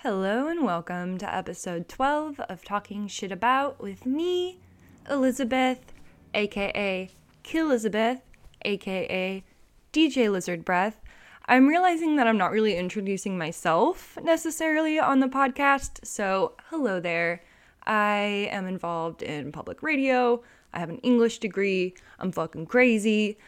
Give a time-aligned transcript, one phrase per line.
[0.00, 4.60] Hello and welcome to episode 12 of Talking Shit About with me,
[5.08, 5.94] Elizabeth,
[6.34, 7.08] aka
[7.42, 8.20] Kill Elizabeth,
[8.62, 9.42] aka
[9.94, 11.00] DJ Lizard Breath.
[11.46, 17.42] I'm realizing that I'm not really introducing myself necessarily on the podcast, so hello there.
[17.86, 20.42] I am involved in public radio.
[20.74, 21.94] I have an English degree.
[22.18, 23.38] I'm fucking crazy.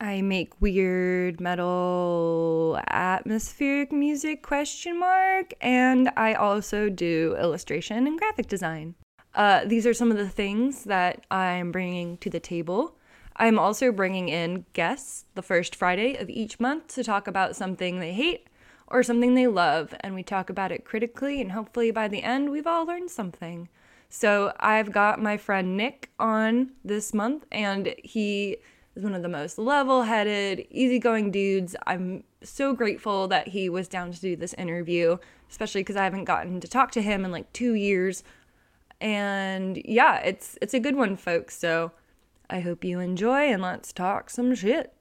[0.00, 8.46] I make weird metal atmospheric music question mark and I also do illustration and graphic
[8.46, 8.94] design.
[9.34, 12.96] Uh, these are some of the things that I'm bringing to the table.
[13.36, 18.00] I'm also bringing in guests the first Friday of each month to talk about something
[18.00, 18.48] they hate
[18.88, 22.50] or something they love, and we talk about it critically, and hopefully by the end,
[22.50, 23.68] we've all learned something.
[24.08, 28.58] So I've got my friend Nick on this month, and he
[28.96, 31.76] is one of the most level headed, easygoing dudes.
[31.86, 35.18] I'm so grateful that he was down to do this interview,
[35.50, 38.24] especially because I haven't gotten to talk to him in like two years.
[39.00, 41.58] And yeah, it's it's a good one, folks.
[41.58, 41.92] So
[42.48, 44.92] I hope you enjoy and let's talk some shit.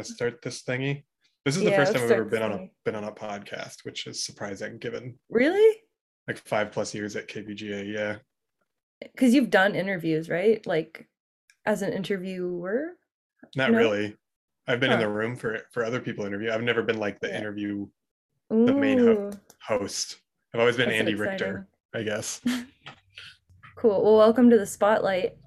[0.00, 1.04] To start this thingy?
[1.44, 3.84] This is the Yeah, first time I've ever been on a been on a podcast,
[3.84, 5.76] which is surprising given Really?
[6.26, 7.92] like five plus years at KBGA.
[7.92, 8.16] Yeah,
[9.02, 10.64] Because you've done interviews, right?
[10.66, 11.06] Like
[11.66, 12.92] as an interviewer?
[13.56, 13.76] not No?
[13.78, 14.16] really.
[14.66, 16.50] I've been in the room for for other people interview.
[16.50, 17.38] I've never been like the Yeah.
[17.38, 17.86] interview
[18.48, 19.30] The main ho-
[19.66, 20.18] host.
[20.54, 21.30] I've always been that's Andy exciting.
[21.32, 22.40] Richter, I guess.
[23.76, 24.02] Cool.
[24.04, 25.38] Well, welcome to the spotlight.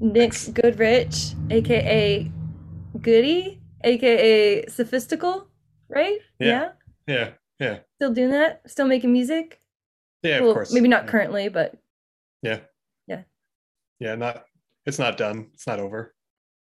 [0.00, 0.48] Nick Thanks.
[0.48, 2.30] Goodrich, aka
[3.00, 5.48] Goody, aka Sophistical,
[5.88, 6.18] right?
[6.38, 6.72] Yeah.
[7.06, 8.62] Yeah, yeah, Still doing that?
[8.66, 9.60] Still making music?
[10.22, 10.40] yeah.
[10.40, 10.72] well, of course.
[10.72, 11.74] maybe not currently, but
[12.42, 12.60] Yeah.
[13.08, 13.22] Yeah.
[13.98, 14.44] Yeah, not.
[14.86, 15.48] It's not done.
[15.54, 16.14] It's not over.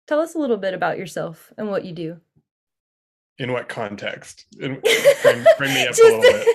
[0.08, 2.18] tell us a little bit about yourself and what you do.
[3.40, 4.46] In what context?
[4.60, 4.82] In,
[5.24, 6.48] bring, bring me up a little bit.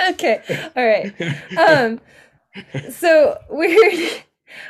[0.10, 0.70] okay.
[0.76, 1.12] All right.
[1.58, 2.00] Um,
[2.90, 4.20] so we're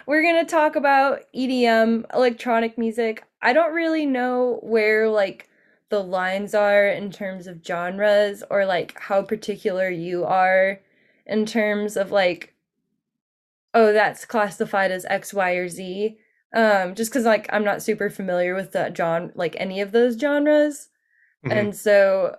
[0.07, 3.25] we're gonna talk about EDM, electronic music.
[3.41, 5.49] I don't really know where like
[5.89, 10.81] the lines are in terms of genres or like how particular you are
[11.27, 12.55] in terms of like
[13.75, 16.19] oh that's classified as X, Y, or Z.
[16.55, 20.19] Um, just because like I'm not super familiar with the genre like any of those
[20.19, 20.89] genres.
[21.47, 21.53] Mhm.
[21.53, 22.37] And so,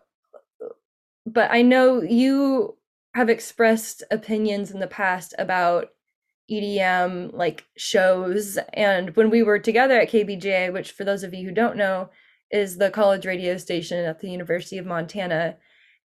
[1.26, 2.78] but I know you
[3.16, 5.90] have expressed opinions in the past about
[6.52, 8.58] EDM like shows.
[8.74, 12.09] And when we were together at KBGA, which for those of you who don't know,
[12.52, 15.58] is the college radio station at the University of Montana.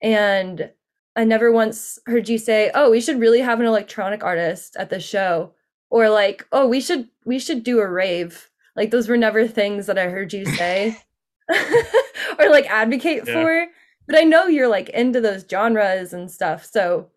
[0.01, 0.71] And
[1.15, 4.89] I never once heard you say, "Oh, we should really have an electronic artist at
[4.89, 5.53] the show,"
[5.89, 9.85] or like, "Oh, we should we should do a rave." Like those were never things
[9.85, 10.97] that I heard you say
[12.39, 13.33] or like advocate Yeah.
[13.33, 13.67] for.
[14.07, 16.65] But I know you're like into those genres and stuff.
[16.65, 17.09] So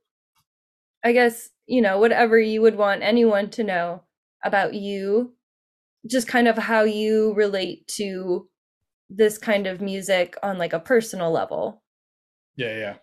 [1.02, 4.02] I guess, you know, whatever you would want anyone to know
[4.44, 5.34] about you,
[6.06, 8.48] just kind of how you relate to
[9.10, 11.82] this kind of music on like a personal level.
[12.56, 12.94] Yeah, yeah.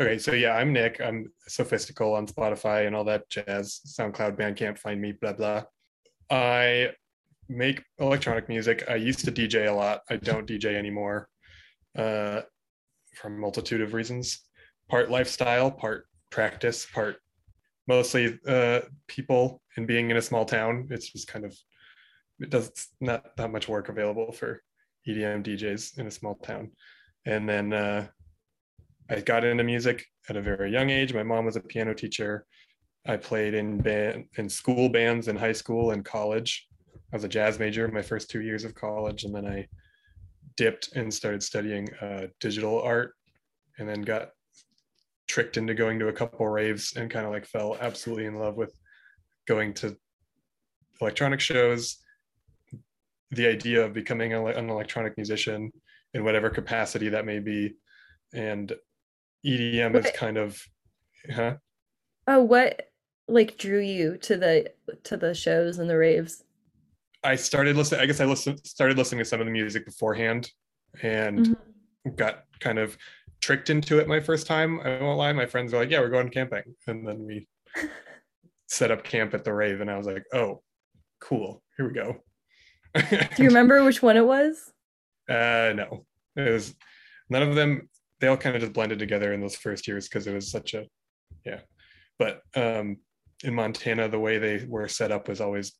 [0.00, 1.00] Okay, so yeah, I'm Nick.
[1.00, 3.80] I'm sophistical on Spotify and all that jazz.
[3.86, 5.62] SoundCloud, Bandcamp, find me, blah blah.
[6.28, 6.90] I
[7.48, 8.84] make electronic music.
[8.88, 10.02] I used to DJ a lot.
[10.10, 11.28] I don't DJ anymore,
[11.96, 12.42] uh,
[13.14, 14.40] for a multitude of reasons.
[14.88, 17.16] Part lifestyle, part practice, part
[17.90, 20.86] mostly uh, people and being in a small town.
[20.90, 21.52] It's just kind of
[22.38, 22.70] it does
[23.00, 24.62] not that much work available for
[25.08, 26.70] EDM DJs in a small town.
[27.26, 28.06] And then uh,
[29.10, 31.12] I got into music at a very young age.
[31.12, 32.46] My mom was a piano teacher.
[33.06, 36.68] I played in band in school bands in high school and college.
[37.12, 39.66] I was a jazz major my first two years of college, and then I
[40.56, 43.14] dipped and started studying uh, digital art,
[43.78, 44.28] and then got
[45.30, 48.56] tricked into going to a couple raves and kind of like fell absolutely in love
[48.56, 48.74] with
[49.46, 49.96] going to
[51.00, 51.98] electronic shows.
[53.30, 55.70] The idea of becoming an electronic musician
[56.14, 57.76] in whatever capacity that may be.
[58.34, 58.72] And
[59.46, 60.60] EDM is kind of,
[61.32, 61.58] huh?
[62.26, 62.90] Oh, what
[63.28, 64.72] like drew you to the
[65.04, 66.42] to the shows and the raves?
[67.22, 68.00] I started listening.
[68.00, 70.50] I guess I listened, started listening to some of the music beforehand,
[71.02, 72.16] and Mhm.
[72.16, 72.98] got kind of
[73.40, 74.80] tricked into it my first time.
[74.80, 75.32] I won't lie.
[75.32, 77.48] My friends were like, "Yeah, we're going camping," and then we
[78.68, 80.62] set up camp at the rave, and I was like, "Oh,
[81.20, 81.62] cool.
[81.76, 82.16] Here we go."
[82.94, 84.72] Do you remember which one it was?
[85.28, 86.04] Uh, no,
[86.34, 86.74] it was
[87.28, 87.88] none of them.
[88.18, 90.74] They all kind of just blended together in those first years because it was such
[90.74, 90.86] a,
[91.46, 91.60] yeah.
[92.18, 92.96] But um,
[93.44, 95.72] in Montana, the way they were set up was always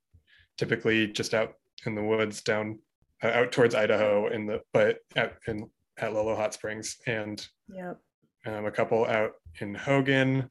[0.57, 1.55] typically just out
[1.85, 2.79] in the woods, down
[3.25, 5.69] uh, out towards Idaho, in the but at in
[6.01, 7.99] at Lolo Hot Springs, and Yep.
[8.47, 10.49] um, a couple out in Haugan,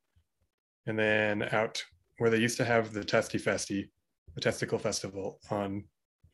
[0.86, 1.84] and then out
[2.18, 3.90] where they used to have the Testy Festy,
[4.36, 5.84] the Testicle Festival on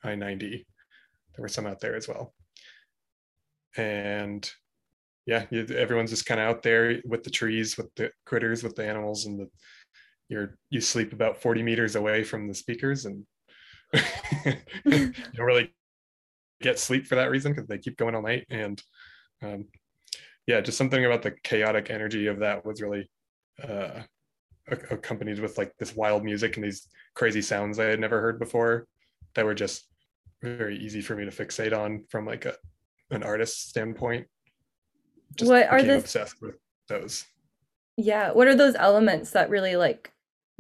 [0.03, 0.65] I 90.
[1.35, 2.33] There were some out there as well.
[3.77, 4.49] And
[5.25, 8.75] yeah, you, everyone's just kind of out there with the trees, with the critters, with
[8.75, 9.49] the animals, and the
[10.29, 13.23] you're you sleep about 40 meters away from the speakers and
[14.85, 15.73] you don't really
[16.61, 18.81] get sleep for that reason because they keep going all night and
[19.45, 19.65] um,
[20.47, 23.09] yeah just something about the chaotic energy of that was really
[23.63, 24.01] uh,
[24.91, 28.87] accompanied with like this wild music and these crazy sounds i had never heard before
[29.35, 29.87] that were just
[30.41, 32.55] very easy for me to fixate on from like a
[33.11, 34.25] an artist standpoint
[35.35, 36.55] just What are the- obsessed with
[36.87, 37.25] those
[37.97, 38.31] Yeah.
[38.31, 40.11] What are those elements that really like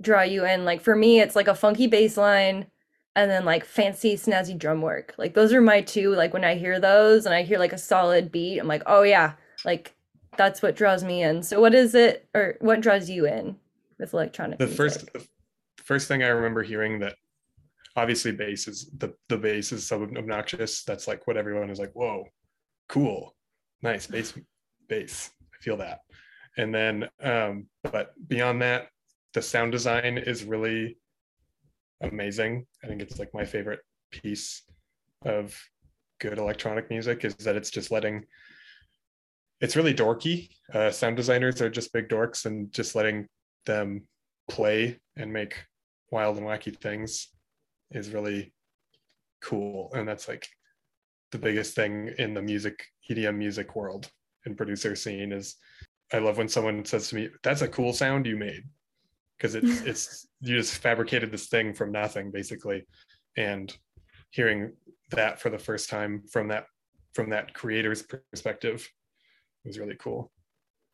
[0.01, 0.65] draw you in?
[0.65, 2.67] Like for me, it's like a funky bass line
[3.15, 5.13] and then like fancy snazzy drum work.
[5.17, 6.13] Like those are my two.
[6.13, 9.03] Like when I hear those and I hear like a solid beat, I'm like, oh
[9.03, 9.33] yeah,
[9.63, 9.95] like
[10.37, 11.41] that's what draws me in.
[11.41, 13.55] So what is it or what draws you in
[13.97, 14.77] with electronic the music?
[14.77, 15.25] first the
[15.83, 17.15] first thing I remember hearing that
[17.95, 20.83] obviously bass is the the bass is so obnoxious.
[20.83, 22.25] That's like what everyone is like, whoa,
[22.89, 23.35] cool,
[23.81, 24.33] nice bass,
[24.89, 25.31] bass.
[25.41, 25.99] I feel that.
[26.57, 28.87] And then um, but beyond that,
[29.33, 30.97] the sound design is really
[32.01, 32.65] amazing.
[32.83, 33.79] I think it's like my favorite
[34.11, 34.63] piece
[35.23, 35.57] of
[36.19, 38.23] good electronic music is that it's just letting
[39.61, 40.49] it's really dorky.
[40.73, 43.27] Uh, sound designers are just big dorks and just letting
[43.65, 44.05] them
[44.49, 45.55] play and make
[46.11, 47.29] wild and wacky things
[47.91, 48.53] is really
[49.41, 49.91] cool.
[49.93, 50.47] And that's like
[51.31, 54.09] the biggest thing in the music, EDM music world
[54.45, 55.55] and producer scene is
[56.13, 58.63] I love when someone says to me, that's a cool sound you made.
[59.37, 62.85] Because it's it's you just fabricated this thing from nothing basically.
[63.37, 63.75] And
[64.31, 64.73] hearing
[65.11, 66.65] that for the first time from that
[67.13, 68.89] from that creator's perspective
[69.63, 70.31] was really cool.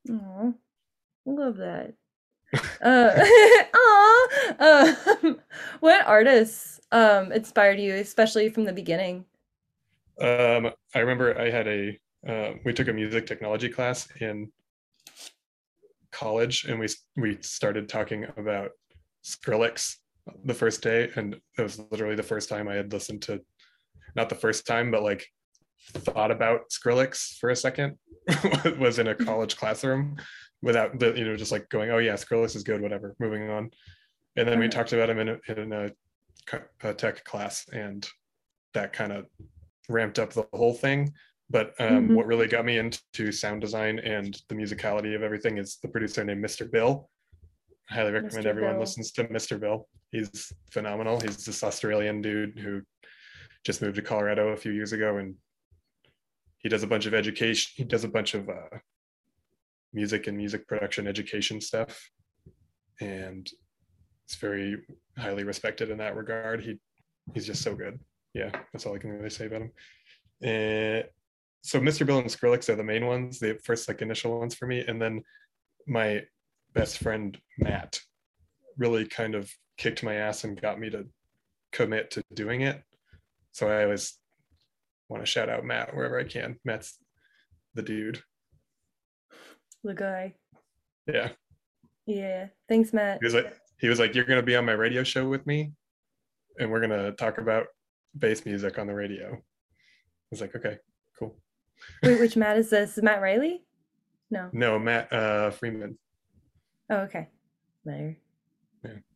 [0.10, 1.94] Aw, I love that.
[2.82, 3.12] Uh,
[3.76, 4.28] aw,
[4.60, 5.40] um,
[5.80, 9.24] what artists um inspired you, especially from the beginning?
[10.20, 14.52] Um, I remember I had a uh, we took a music technology class in
[16.12, 16.88] college, and we
[17.18, 18.72] we started talking about
[19.24, 19.96] Skrillex
[20.46, 23.42] the first day, and it was literally the first time I had listened to,
[24.16, 25.26] not the first time, but like
[25.94, 27.98] thought about Skrillex for a second
[28.80, 30.18] was in a college classroom
[30.62, 33.72] without the you know just like going oh yeah Skrillex is good whatever moving on.
[34.38, 35.92] And then we talked about him in a, in a,
[36.84, 38.08] a tech class and
[38.74, 39.26] that kind of
[39.90, 41.14] ramped up the whole thing
[41.52, 42.16] but um, Mhm.
[42.16, 46.24] what really got me into sound design and the musicality of everything is the producer
[46.24, 46.70] named Mr.
[46.70, 47.10] Bill
[47.90, 48.50] I highly recommend Mr.
[48.50, 48.80] everyone Bill.
[48.82, 49.60] listens to Mr.
[49.60, 52.82] Bill he's phenomenal he's this Australian dude who
[53.66, 55.36] just moved to Colorado a few years ago and
[56.60, 58.78] he does a bunch of education he does a bunch of uh,
[59.94, 62.10] music and music production education stuff
[63.02, 63.50] and
[64.26, 64.78] it's very
[65.18, 66.80] highly respected in that regard he
[67.34, 68.00] he's just so good
[68.34, 69.72] yeah that's all i can really say about him
[70.44, 71.02] uh,
[71.62, 74.68] so mr bill and skrillex are the main ones the first like initial ones for
[74.68, 74.84] me.
[74.88, 75.22] And then
[75.88, 76.24] my
[76.74, 78.00] best friend matt
[78.78, 81.06] really kind of kicked my ass and got me to
[81.72, 82.82] commit to doing it.
[83.52, 84.18] So i always
[85.10, 86.58] want to shout out matt wherever i can.
[86.66, 86.98] Matt's
[87.76, 88.22] the dude.
[89.84, 90.36] The guy.
[91.08, 91.30] yeah.
[92.06, 92.48] Yeah.
[92.68, 93.20] Thanks, Matt.
[93.22, 95.46] he was like he was like you're going to be on my radio show with
[95.46, 95.72] me
[96.60, 97.68] and we're going to talk about
[98.18, 99.34] bass music on the radio.
[99.34, 99.40] I
[100.32, 100.78] was like okay
[102.04, 102.98] Wait, which Matt is this?
[102.98, 103.64] Is Matt Riley?
[104.30, 104.50] No.
[104.54, 105.98] no matt uh freeman
[106.90, 107.28] Oh, okay.
[107.84, 108.18] There.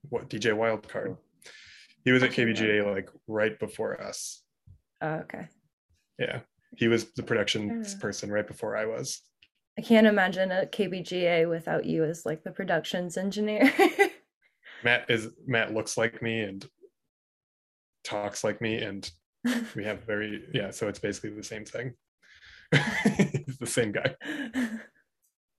[0.10, 1.18] what dj wildcard
[2.04, 4.44] he was at KBGA like right before us
[5.02, 5.48] Oh, okay.
[6.20, 6.40] yeah
[6.76, 7.94] he was the production Yeah.
[8.02, 9.22] person right before i was
[9.78, 13.74] I can't imagine a KBGA without you as like the productions engineer.
[14.84, 16.66] matt is matt looks like me and
[18.04, 19.10] talks like me and
[19.76, 21.94] we have very yeah so it's basically the same thing
[23.48, 24.16] He's the same guy.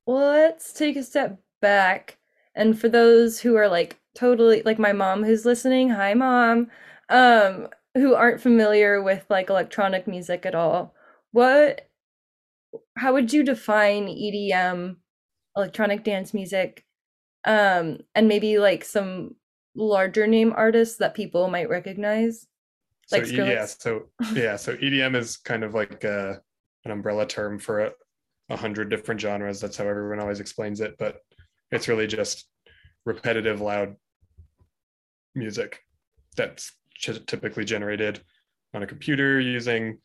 [0.07, 2.19] Well, let's take a step back.
[2.55, 6.71] And for those who are like totally like my mom who's listening, hi mom,
[7.09, 10.95] um, who aren't familiar with like electronic music at all,
[11.33, 11.89] what
[12.97, 14.99] how would you define EDM,
[15.57, 16.85] electronic dance music,
[17.47, 19.37] um, and maybe like some
[19.75, 22.47] larger name artists that people might recognize?
[23.07, 26.37] So Like E- yeah, so yeah, so EDM is kind of like uh,
[26.87, 27.93] an umbrella term for a,
[28.49, 29.61] a hundred different genres.
[29.61, 31.19] That's how everyone always explains it, but
[31.73, 32.49] it's really just
[33.05, 33.97] repetitive, loud
[35.35, 35.81] music
[36.37, 36.73] that's
[37.27, 38.23] typically generated
[38.73, 39.99] on a computer using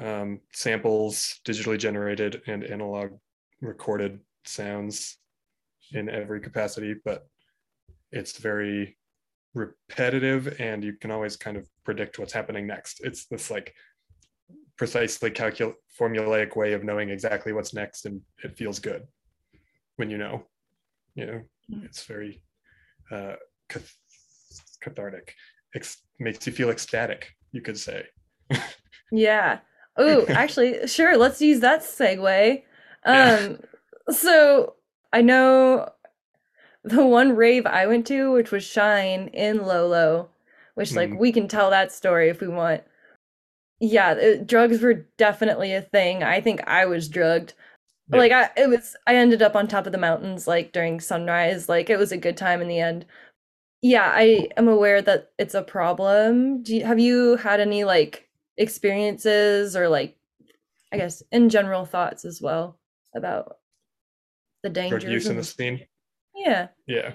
[0.00, 3.10] um, samples, digitally generated and analog
[3.60, 5.18] recorded sounds
[5.92, 7.26] in every capacity, but
[8.12, 8.96] it's very
[9.54, 13.00] repetitive and you can always kind of predict what's happening next.
[13.04, 13.74] It's this like
[14.76, 19.06] precisely calcul formulaic way of knowing exactly what's next and it feels good
[19.96, 20.46] when you know.
[21.14, 21.40] You know,
[21.70, 21.84] Mm.
[21.84, 22.42] it's very
[23.10, 23.36] uh
[23.68, 23.96] cath-
[24.80, 25.34] cathartic.
[25.74, 28.06] Ex- makes you feel ecstatic, you could say.
[29.12, 29.60] Yeah.
[29.96, 31.16] Oh, actually, sure.
[31.16, 32.62] Let's use that segue.
[33.06, 33.36] Yeah.
[33.36, 33.60] Um,
[34.12, 34.74] so
[35.12, 35.88] I know
[36.82, 40.30] the one rave I went to, which was Shine in Lolo,
[40.74, 41.18] which like Mhm.
[41.18, 42.82] we can tell that story if we want.
[43.90, 46.22] Yeah, it- drugs were definitely a thing.
[46.22, 47.54] I think I was drugged.
[48.10, 48.18] Yeah.
[48.18, 48.96] Like I, it was.
[49.06, 51.68] I ended up on top of the mountains, like during sunrise.
[51.68, 53.06] Like it was a good time in the end.
[53.82, 56.62] Yeah, I am aware that it's a problem.
[56.62, 60.16] Do you, have you had any like experiences or like,
[60.92, 62.78] I guess in general thoughts as well
[63.14, 63.58] about
[64.62, 65.02] the dangers?
[65.02, 65.86] Drug use in the scene.
[66.34, 66.68] yeah.
[66.86, 67.12] yeah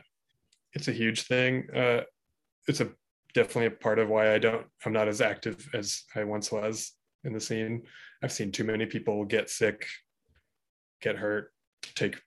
[0.74, 2.02] it's a huge thing uh
[2.68, 2.88] it's a
[3.33, 6.93] definitely a part of why i don't i'm not as active as i once was
[7.24, 7.83] in the scene.
[8.24, 9.86] I've seen too many people get sick
[11.01, 11.53] get hurt
[11.95, 12.19] take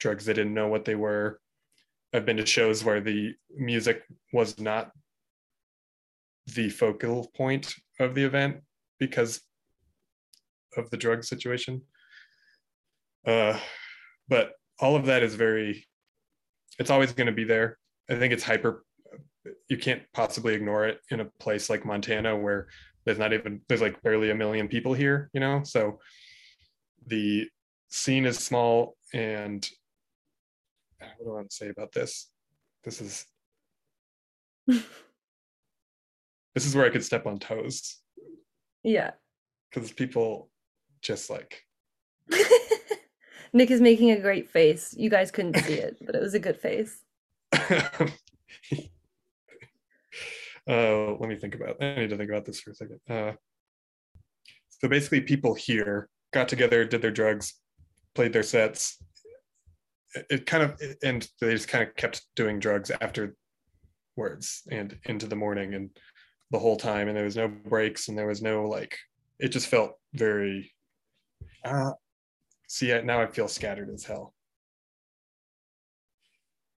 [0.00, 1.38] drugs they didn't know what they were.
[2.14, 4.02] I've been to shows where the music
[4.32, 4.90] was not
[6.54, 8.62] the focal point of the event
[8.98, 9.42] because
[10.78, 11.82] of the drug situation.
[13.26, 13.58] Uh
[14.28, 15.86] but all of that is very
[16.78, 17.76] it's always going to be there.
[18.08, 18.84] I think it's hyper
[19.68, 22.68] you can't possibly ignore it in a place like montana where
[23.04, 25.98] there's not even there's like barely a million people here you know so
[27.06, 27.48] the
[27.88, 29.68] scene is small and
[30.98, 32.30] what do i want to say about this
[32.84, 33.24] this is
[34.66, 34.84] this
[36.66, 37.98] is where i could step on toes
[38.82, 39.12] Yeah.
[39.70, 40.50] because people
[41.00, 41.62] just like
[43.54, 44.94] Nick is making a great face.
[44.94, 47.00] You guys couldn't see it, but it was a good face.
[50.68, 51.82] uh, let me think about.
[51.82, 53.00] I need to think about this for a second.
[53.08, 53.32] Uh,
[54.68, 57.54] so basically, people here got together, did their drugs,
[58.14, 59.02] played their sets.
[60.30, 65.36] It, kind of, and they just kind of kept doing drugs afterwards and into the
[65.36, 65.90] morning and
[66.50, 67.08] the whole time.
[67.08, 68.96] And there was no breaks, and there was no like.
[69.38, 70.72] It just felt very.
[71.64, 71.92] Uh,
[72.68, 74.34] see, now I feel scattered as hell.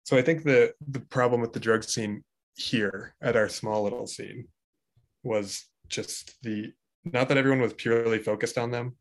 [0.05, 2.25] So I think the the problem with the drug scene
[2.61, 4.47] here at our small little scene
[5.23, 6.73] was just the
[7.05, 8.97] not that everyone was purely focused on them,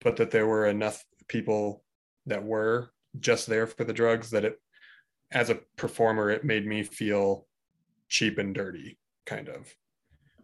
[0.00, 1.84] but that there were enough people
[2.26, 4.60] that were just there for the drugs that it
[5.32, 7.46] as a performer it made me feel
[8.08, 9.74] cheap and dirty kind of.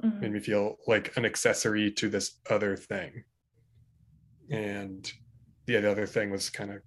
[0.02, 0.20] Mhm.
[0.20, 3.24] made me feel like an accessory to this other thing.
[4.50, 5.10] And
[5.66, 6.82] yeah the other thing was kind of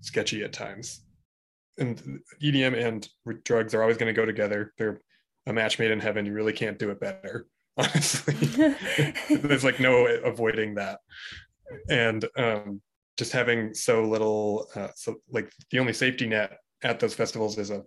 [0.00, 1.04] sketchy at times
[1.78, 3.08] and edm and
[3.44, 4.72] drugs are always going to go together.
[4.78, 5.00] They're
[5.46, 6.24] a match made in heaven.
[6.26, 8.34] You really can't do it better honestly.
[9.30, 11.00] There's like no avoiding that.
[11.90, 12.80] And um
[13.16, 17.70] just having so little uh so like the only safety net at those festivals is
[17.70, 17.82] a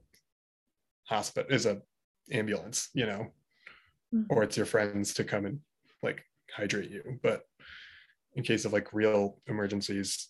[1.06, 1.82] hospital is a
[2.32, 3.27] ambulance you know
[4.13, 4.25] Mhm.
[4.29, 5.60] or it's your friends to come and
[6.01, 6.24] like
[6.56, 7.20] hydrate you.
[7.22, 7.41] But
[8.36, 10.29] in case of like real emergencies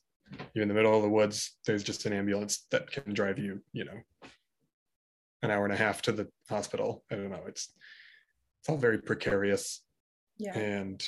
[0.54, 3.62] you're in the middle of the woods there's just an ambulance that can drive you
[3.74, 4.00] you know
[5.44, 7.04] an hour and a half to the hospital.
[7.12, 7.74] I don't know it's
[8.60, 9.84] it's all very precarious.
[10.40, 10.56] Yeah.
[10.56, 11.04] and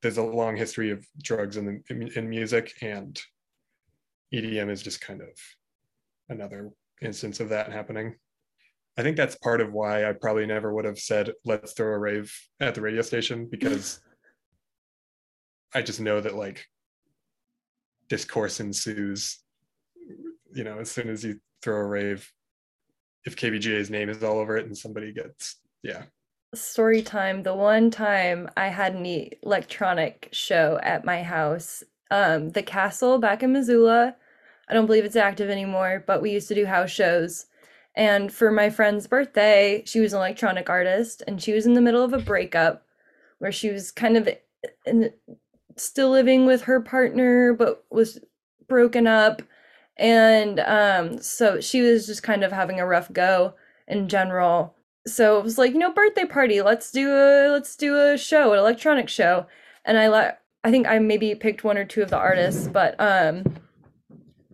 [0.00, 3.20] there's a long history of drugs in the in, in music and
[4.32, 5.28] edm is just kind of
[6.30, 6.70] another
[7.02, 8.14] instance of that happening.
[8.96, 11.98] I think that's part of why i probably never would have said let's throw a
[11.98, 14.00] rave at the radio station because
[15.74, 16.66] i just know that like
[18.08, 19.38] discourse ensues
[20.52, 22.32] you know as soon as you throw a rave
[23.24, 26.04] if KBGA's name is all over it and somebody gets yeah
[26.54, 27.42] story time.
[27.42, 33.42] The one time I had an electronic show at my house, um, the castle back
[33.42, 34.16] in Missoula.
[34.68, 37.46] I don't believe it's active anymore, but we used to do house shows.
[37.94, 41.80] And for my friend's birthday, she was an electronic artist and she was in the
[41.80, 42.86] middle of a breakup
[43.38, 44.28] where she was kind of
[44.86, 45.12] in,
[45.80, 48.18] still living with her partner, but was
[48.68, 49.42] broken up.
[49.96, 53.54] And um, so she was just kind of having a rough go
[53.88, 54.74] in general.
[55.06, 56.62] So it was like, you know, birthday party.
[56.62, 59.46] Let's do a let's do a show, an electronic show.
[59.84, 62.94] And I let I think I maybe picked one or two of the artists, but
[63.00, 63.44] um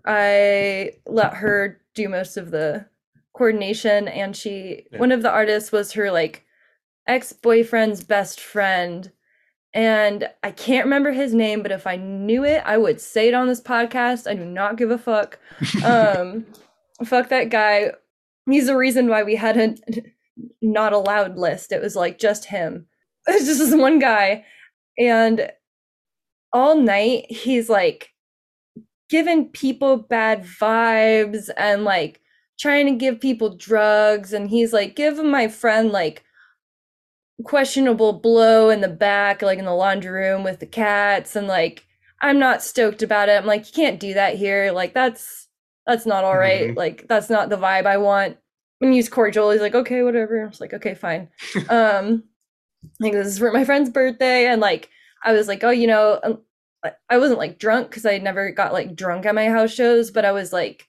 [0.07, 2.87] I let her do most of the
[3.33, 4.99] coordination and she Yeah.
[4.99, 6.45] one of the artists was her like
[7.07, 9.11] ex-boyfriend's best friend
[9.75, 13.35] and I can't remember his name, but if I knew it, I would say it
[13.35, 14.31] on this podcast.
[14.31, 15.38] I do not give a fuck.
[15.85, 16.47] Um,
[17.04, 17.90] fuck that guy.
[18.49, 19.75] He's the reason why we had a
[20.62, 21.73] not allowed list.
[21.73, 22.87] It was like just him.
[23.26, 24.45] It's just this one guy,
[24.99, 25.50] and
[26.52, 28.11] all night he's like
[29.09, 32.21] giving people bad vibes and like
[32.61, 36.23] trying to give people drugs, and he's like giving my friend like
[37.44, 41.86] questionable blow in the back, like in the laundry room with the cats, and like
[42.22, 43.32] I'm not stoked about it.
[43.38, 44.72] I'm like, you can't do that here.
[44.72, 45.48] Like that's
[45.86, 46.70] that's not all right.
[46.70, 46.76] Mhm.
[46.76, 48.38] Like that's not the vibe I want.
[48.80, 49.50] And he's cordial.
[49.50, 50.42] He's like, okay, whatever.
[50.44, 51.28] I was like, okay, fine.
[51.68, 52.24] um,
[53.00, 54.90] like this is for my friend's birthday, and like
[55.24, 56.40] I was like, oh, you know, um,
[57.08, 60.24] I wasn't like drunk because I never got like drunk at my house shows, but
[60.24, 60.88] I was like,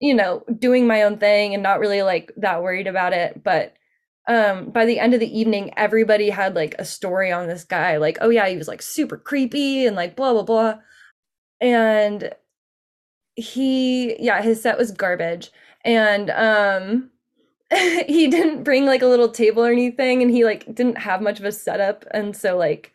[0.00, 3.42] you know, doing my own thing and not really like that worried about it.
[3.42, 3.74] But
[4.28, 7.96] um by the end of the evening everybody had like a story on this guy
[7.96, 10.74] like oh yeah he was like super creepy and like blah blah blah.
[11.60, 12.32] And
[13.34, 15.50] he yeah his set was garbage.
[15.84, 17.10] And um
[18.06, 21.40] he didn't bring like a little table or anything and he like didn't have much
[21.40, 22.04] of a setup.
[22.12, 22.92] And so like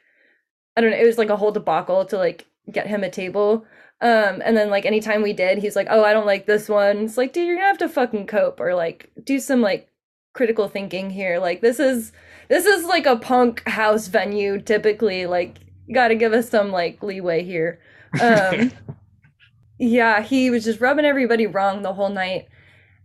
[0.78, 3.66] i don't know it was like a whole debacle to like get him a table.
[4.00, 7.00] Um and then like anytime we did he's like oh i don't like this one.
[7.00, 9.90] It's like dude you're gonna have to fucking cope or like do some like
[10.38, 11.40] critical thinking here.
[11.40, 12.12] Like this is
[12.48, 15.58] this is like a punk house venue typically like
[15.92, 17.80] got to give us some like leeway here.
[18.22, 18.72] Um
[19.80, 22.48] yeah he was just rubbing everybody wrong the whole night.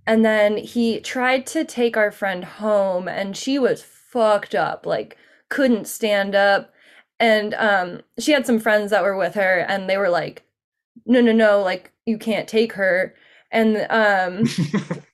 [0.07, 5.17] And then he tried to take our friend home and she was fucked up like
[5.49, 6.71] couldn't stand up.
[7.19, 10.45] And um she had some friends that were with her and they were like
[11.07, 13.15] no no no like you can't take her.
[13.51, 14.45] And um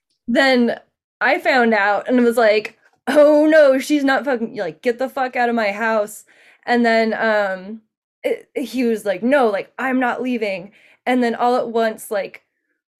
[0.27, 0.79] then
[1.21, 2.77] I found out and was like,
[3.07, 6.25] "Oh no, she's not fucking like get the fuck out of my house."
[6.65, 7.81] And then um
[8.23, 10.71] it, he was like, "No, like I'm not leaving."
[11.05, 12.43] And then all at once like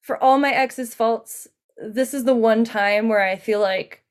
[0.00, 4.02] for all my ex's faults, this is the one time where I feel like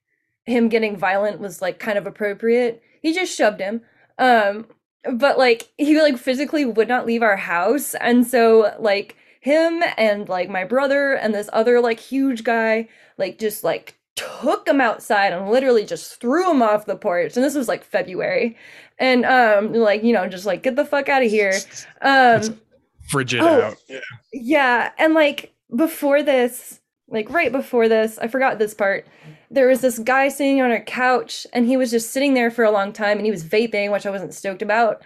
[0.46, 2.82] him getting violent was like kind of appropriate.
[3.02, 3.82] He just shoved him.
[4.18, 4.68] Um
[5.04, 10.28] but like he like physically would not leave our house and so like him and
[10.28, 13.96] like my brother and this other like huge guy like just like
[14.42, 17.84] took him outside and literally just threw him off the porch and this was like
[17.84, 18.58] february
[18.98, 21.54] and um like you know just like get the fuck out of here
[22.02, 22.60] um
[23.08, 23.62] Frigid Oh.
[23.62, 23.76] out.
[23.88, 24.00] Yeah.
[24.34, 29.08] yeah, and like before this, like right before this, I forgot this part.
[29.50, 32.64] There was this guy sitting on a couch and he was just sitting there for
[32.64, 35.02] a long time and he was vaping, which I wasn't stoked about.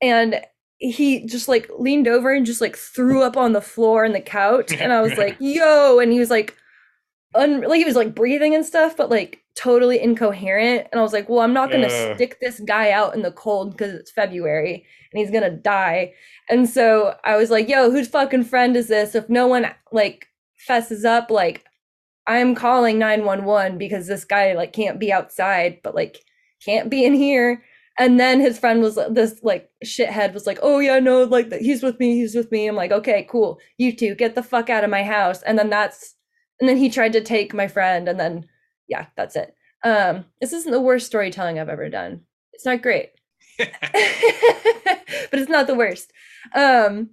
[0.00, 0.40] And
[0.78, 4.20] he just like leaned over and just like threw up on the floor and the
[4.20, 6.56] couch and I was like, "Yo." And he was like
[7.34, 10.88] un- like he was like breathing and stuff, but like totally incoherent.
[10.92, 12.16] And I was like, "Well, I'm not going to Ugh.
[12.16, 16.12] stick this guy out in the cold because it's February and he's going to die."
[16.50, 19.14] And so I was like, yo, whose fucking friend is this?
[19.14, 21.64] If no one like fesses up, like
[22.26, 26.18] I'm calling 911 because this guy like can't be outside, but like
[26.64, 27.64] can't be in here.
[27.98, 31.82] And then his friend was this like shithead was like, oh yeah, no, like he's
[31.82, 32.66] with me, he's with me.
[32.66, 33.58] I'm like, okay, cool.
[33.78, 35.42] You two get the fuck out of my house.
[35.42, 36.14] And then that's
[36.62, 38.46] and then he tried to take my friend, and then
[38.86, 39.52] yeah, that's it.
[39.82, 42.20] Um, this isn't the worst storytelling I've ever done.
[42.52, 43.10] It's not great.
[43.58, 43.68] but
[45.32, 46.12] it's not the worst.
[46.54, 47.10] Um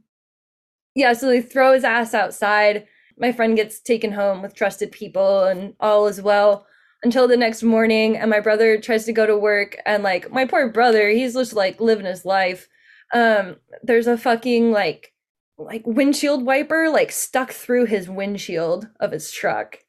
[0.93, 2.85] yeah, so they throw his ass outside.
[3.17, 6.67] My friend gets taken home with trusted people and all is well
[7.01, 10.45] until the next morning and my brother tries to go to work and like my
[10.45, 12.67] poor brother, he's just like living his life.
[13.15, 15.11] Um there's a fucking like
[15.59, 19.79] like windshield wiper like stuck through his windshield of his truck.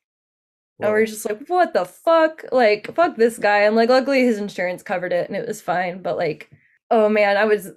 [0.80, 2.44] And we're just like, what the fuck?
[2.52, 3.60] Like, fuck this guy.
[3.60, 6.00] And like, luckily his insurance covered it and it was fine.
[6.00, 6.50] But like,
[6.90, 7.72] oh man, I was,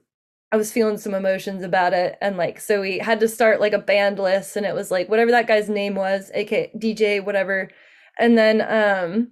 [0.54, 2.18] I was feeling some emotions about it.
[2.22, 5.10] And like, so we had to start like a band list and it was like
[5.10, 7.70] whatever that guy's name was, aka DJ, whatever.
[8.18, 9.32] And then, um,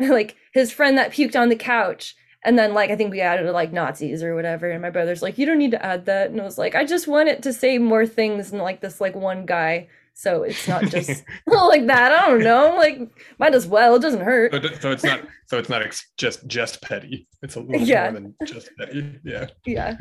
[0.00, 2.16] like his friend that puked on the couch.
[2.46, 4.70] And then like I think we added like Nazis or whatever.
[4.70, 6.30] And my brother's like, you don't need to add that.
[6.30, 9.00] And I was like, I just want it to say more things than like this
[9.00, 9.88] like one guy.
[10.14, 12.12] So it's not just like that.
[12.12, 12.70] I don't know.
[12.72, 13.96] I'm like might as well.
[13.96, 14.52] It doesn't hurt.
[14.52, 17.26] So, so it's not so it's not ex- just just petty.
[17.42, 18.04] It's a little Yeah.
[18.10, 19.18] more than just petty.
[19.24, 19.48] Yeah.
[19.66, 19.96] Yeah.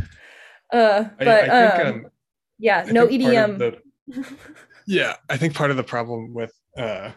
[0.71, 2.05] Uh but I think um, um,
[2.59, 3.57] yeah, I no think part of EDM.
[4.07, 4.25] the-
[4.87, 7.11] yeah, I think part of the problem with uh,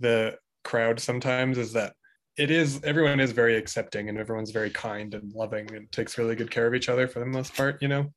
[0.00, 1.94] the crowd sometimes is that
[2.36, 6.34] it is everyone is very accepting and everyone's very kind and loving and takes really
[6.34, 8.12] good care of each other for the most part, you know.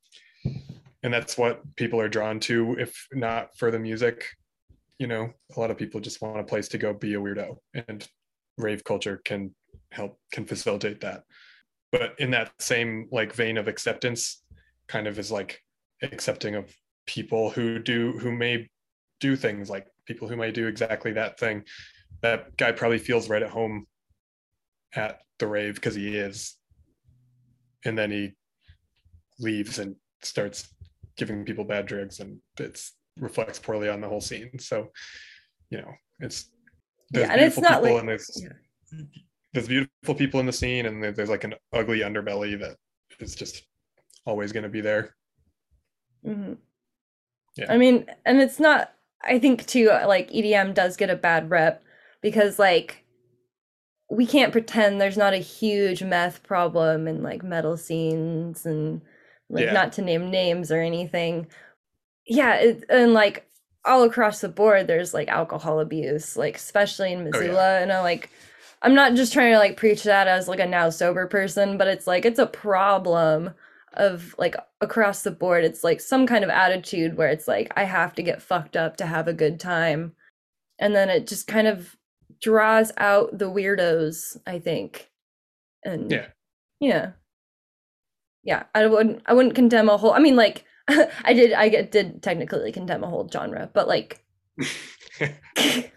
[1.02, 4.24] And that's what people are drawn to, if not for the music.
[4.98, 7.58] You know, a lot of people just want a place to go be a weirdo,
[7.86, 8.06] and
[8.56, 9.54] rave culture can
[9.92, 11.22] help can facilitate that.
[11.92, 14.42] But in that same like vein of acceptance,
[14.88, 15.62] kind of is like
[16.02, 16.74] accepting of
[17.06, 18.68] people who do who may
[19.20, 21.64] do things like people who may do exactly that thing
[22.22, 23.86] that guy probably feels right at home
[24.94, 26.56] at the rave because he is
[27.84, 28.32] and then he
[29.38, 30.68] leaves and starts
[31.16, 34.88] giving people bad drugs and it's reflects poorly on the whole scene so
[35.70, 36.50] you know it's
[37.10, 39.04] there's Yeah, and it's beautiful people like- and there's yeah.
[39.52, 42.76] there's beautiful people in the scene and there's like an ugly underbelly that
[43.20, 43.62] is just
[44.26, 45.14] always going to be there
[46.24, 46.54] hmm
[47.56, 47.72] Yeah.
[47.72, 48.92] I mean, and it's not.
[49.22, 51.82] I think too, like EDM does get a bad rep
[52.22, 53.04] because like
[54.10, 59.02] we can't pretend there's not a huge meth problem in like metal scenes and
[59.50, 59.72] like Yeah.
[59.72, 61.46] not to name names or anything.
[62.26, 63.46] Yeah, it, and like
[63.84, 67.48] all across the board, there's like alcohol abuse, like especially in Oh, yeah.
[67.48, 67.80] Missoula.
[67.80, 68.30] And I like,
[68.82, 71.88] I'm not just trying to like preach that as like a now sober person, but
[71.88, 73.54] it's like it's a problem
[73.94, 77.84] of like across the board it's like some kind of attitude where it's like i
[77.84, 80.12] have to get fucked up to have a good time
[80.78, 81.96] and then it just kind of
[82.40, 85.10] draws out the weirdos i think.
[85.84, 86.26] And Yeah.
[86.80, 87.12] yeah.
[88.44, 92.22] Yeah i wouldn't i wouldn't condemn a whole i mean like i did i did
[92.22, 94.24] technically condemn a whole genre but like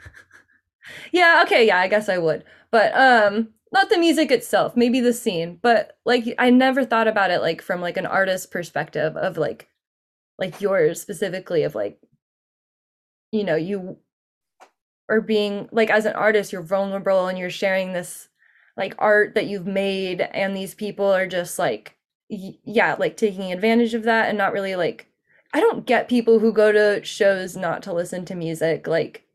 [1.11, 2.43] yeah okay yeah i guess i would.
[2.71, 7.31] But um not the music itself maybe the scene but like i never thought about
[7.31, 9.69] it like from like an artist perspective of like
[10.37, 11.99] like yours specifically of like
[13.31, 13.97] you know you
[15.11, 18.29] are being like as an artist you're vulnerable and you're sharing this
[18.77, 21.95] like art that you've made and these people are just like
[22.29, 25.07] yeah like taking advantage of that and not really like
[25.53, 29.27] i don't get people who go to shows not to listen to music like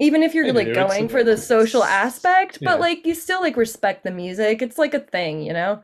[0.00, 2.70] even if you're I like do, going for the social aspect Yeah.
[2.70, 4.62] but like you still like respect the music.
[4.62, 5.82] It's like a thing you know?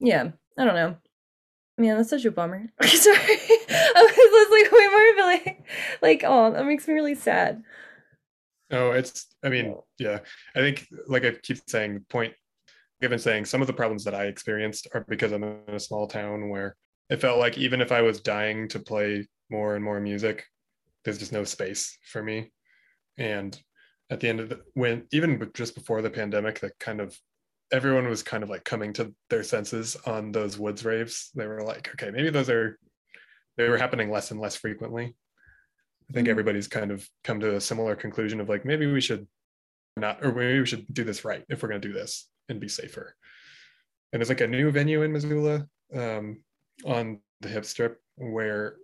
[0.00, 0.96] Yeah i don't know.
[1.76, 2.66] Man that's such a bummer.
[2.82, 3.16] Sorry.
[3.70, 5.66] I was like way more like
[6.02, 7.62] like oh that makes me really sad
[8.70, 10.18] No, it's, I mean, yeah,
[10.54, 12.34] I think, like I keep saying, point
[13.02, 16.06] I've saying, some of the problems that I experienced are because I'm in a small
[16.06, 16.76] town where
[17.08, 20.44] it felt like even if I was dying to play more and more music,
[21.04, 22.52] there's just no space for me.
[23.16, 23.58] And
[24.10, 27.16] at the end of the, when, even just before the pandemic, that kind of,
[27.72, 31.30] everyone was kind of like coming to their senses on those woods raves.
[31.34, 32.78] They were like, okay, maybe those are,
[33.56, 35.14] they were happening less and less frequently.
[36.10, 39.26] I think everybody's kind of come to a similar conclusion of like maybe we should
[39.96, 42.60] not or maybe we should do this right if we're going to do this and
[42.60, 43.14] be safer.
[44.12, 46.42] And there's like a new venue in Missoula um,
[46.84, 48.76] on the hip strip where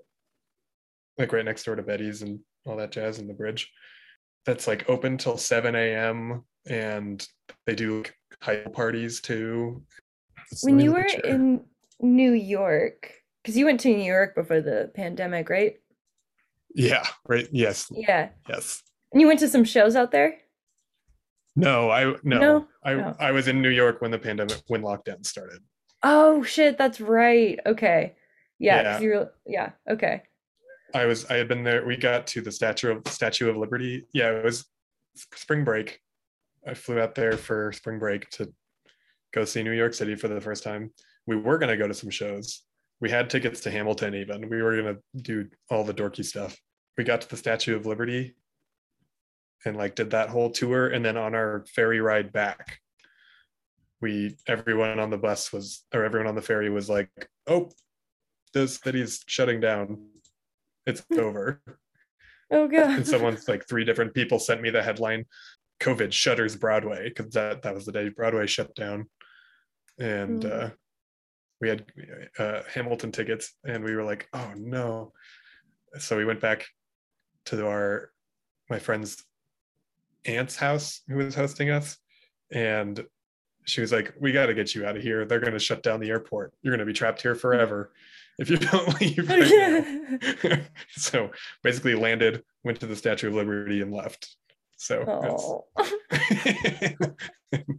[1.18, 3.72] like right next door to Betty's and all that jazz and the bridge.
[4.44, 6.44] That's like open till 7 a.m.
[6.66, 7.26] and
[7.66, 9.82] they do like hype parties too.
[10.50, 11.64] It's when you were in
[12.00, 15.76] New York, because you went to New York before the pandemic, right?
[16.74, 17.48] Yeah, right.
[17.52, 18.28] Yes, Yeah.
[18.48, 18.82] yes.
[19.12, 20.34] And you went to some shows out there?
[21.56, 22.68] No, I no, No?
[22.84, 22.92] I.
[23.28, 25.60] I was in New York when the pandemic when lockdown started.
[26.02, 27.58] Oh shit, that's right.
[27.64, 28.16] Okay.
[28.58, 29.08] Yeah, Yeah.
[29.08, 30.22] were yeah, okay.
[30.94, 31.86] I was I had been there.
[31.86, 34.06] We got to the statue of Statue of Liberty.
[34.12, 34.66] Yeah, it was
[35.34, 36.00] spring break.
[36.66, 38.52] I flew out there for spring break to
[39.32, 40.92] go see New York City for the first time.
[41.26, 42.62] We were gonna go to some shows.
[43.04, 44.48] We had tickets to Hamilton even.
[44.48, 46.56] We were gonna do all the dorky stuff.
[46.96, 48.34] We got to the Statue of Liberty
[49.66, 50.88] and like did that whole tour.
[50.88, 52.78] And then on our ferry ride back,
[54.00, 57.10] we everyone on the bus was or everyone on the ferry was like,
[57.46, 57.68] oh,
[58.54, 60.06] this city's shutting down.
[60.86, 61.60] It's over
[62.50, 62.90] Oh god.
[62.96, 65.26] and someone's like three different people sent me the headline
[65.78, 69.10] covid shutters broadway because that that was the day broadway shut down
[69.98, 70.52] and Mm.
[70.52, 70.70] uh
[71.60, 71.84] we had
[72.38, 75.12] uh hamilton tickets and we were like oh no
[75.98, 76.66] so we went back
[77.44, 78.10] to our
[78.70, 79.24] my friend's
[80.24, 81.98] aunt's house who was hosting us
[82.50, 83.04] and
[83.64, 85.24] she was like, "We got to get you out of here.
[85.24, 86.52] They're going to shut down the airport.
[86.62, 87.92] You're going to be trapped here forever
[88.38, 90.58] if you don't leave." Right now."
[90.90, 91.30] so
[91.62, 94.36] basically, landed, went to the Statue of Liberty, and left.
[94.76, 95.64] So oh.
[97.52, 97.76] it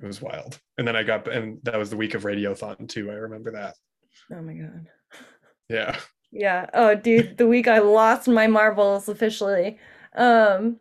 [0.00, 0.60] was wild.
[0.78, 3.10] And then I got, and that was the week of Radiothon too.
[3.10, 3.74] I remember that.
[4.32, 4.86] oh my god.
[5.68, 5.96] Yeah.
[6.32, 6.66] Yeah.
[6.74, 9.78] Oh, dude, the week I lost my marbles officially.
[10.14, 10.78] Um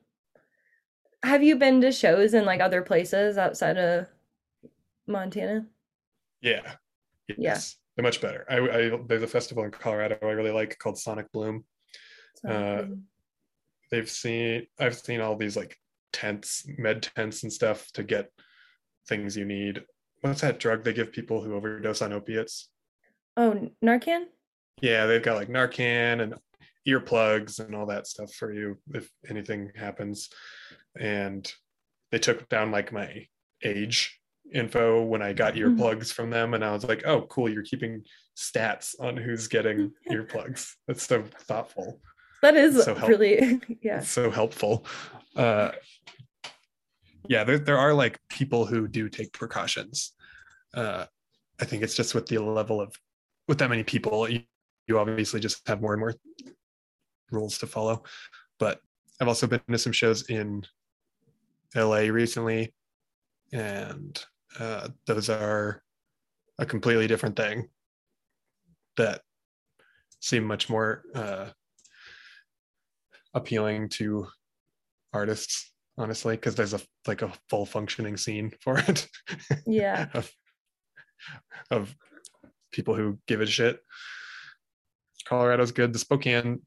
[1.24, 4.08] have you been to shows in like other places outside of
[5.08, 5.66] Montana?
[6.42, 6.74] Yeah.
[7.28, 7.36] Yeah.
[7.38, 7.78] Yes.
[7.96, 8.46] They're much better.
[8.50, 11.64] I, I there's a festival in Colorado I really like called Sonic Bloom.
[12.42, 13.04] So, Uh, um,
[13.92, 15.78] They've seen I've seen all these like
[16.12, 18.32] tents, med tents and stuff to get
[19.08, 19.84] things you need.
[20.22, 22.70] What's that drug they give people who overdose on opiates?
[23.38, 24.26] oh, Narcan?
[24.82, 26.36] Yeah, they've got like Narcan and
[26.88, 30.30] earplugs and all that stuff for you if anything happens.
[30.98, 31.52] And
[32.12, 33.28] they took down like my
[33.64, 34.20] age
[34.54, 35.78] info when I got Mhm.
[35.78, 36.54] earplugs from them.
[36.54, 38.04] And I was like, oh, cool, you're keeping
[38.38, 40.74] stats on who's getting earplugs.
[40.88, 42.00] That's so thoughtful.
[42.42, 44.00] That is So help- really yeah.
[44.02, 44.86] So helpful.
[45.36, 45.72] Uh,
[47.30, 50.14] yeah, there, there are like people who do take precautions.
[50.74, 51.06] Uh,
[51.60, 52.94] I think it's just with the level of,
[53.48, 54.42] with that many people, you,
[54.88, 56.14] you obviously just have more and more
[57.32, 58.04] rules to follow.
[58.60, 58.80] But
[59.20, 60.66] I've also been to some shows in
[61.76, 62.74] LA recently,
[63.54, 64.22] and
[64.60, 65.82] uh, those are
[66.58, 67.70] a completely different thing
[68.98, 69.22] that
[70.20, 71.48] seem much more uh,
[73.34, 74.28] appealing to
[75.14, 79.08] artists honestly because there's a like a full functioning scene for it.
[79.66, 80.08] Yeah.
[80.14, 80.32] of,
[81.72, 81.96] of
[82.72, 83.80] people who give a shit.
[85.26, 85.94] Colorado's good.
[85.94, 86.62] The spokane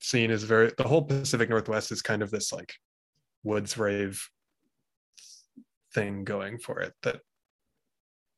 [0.00, 2.74] scene is very the whole pacific northwest is kind of this like
[3.42, 4.28] woods rave
[5.94, 7.20] thing going for it that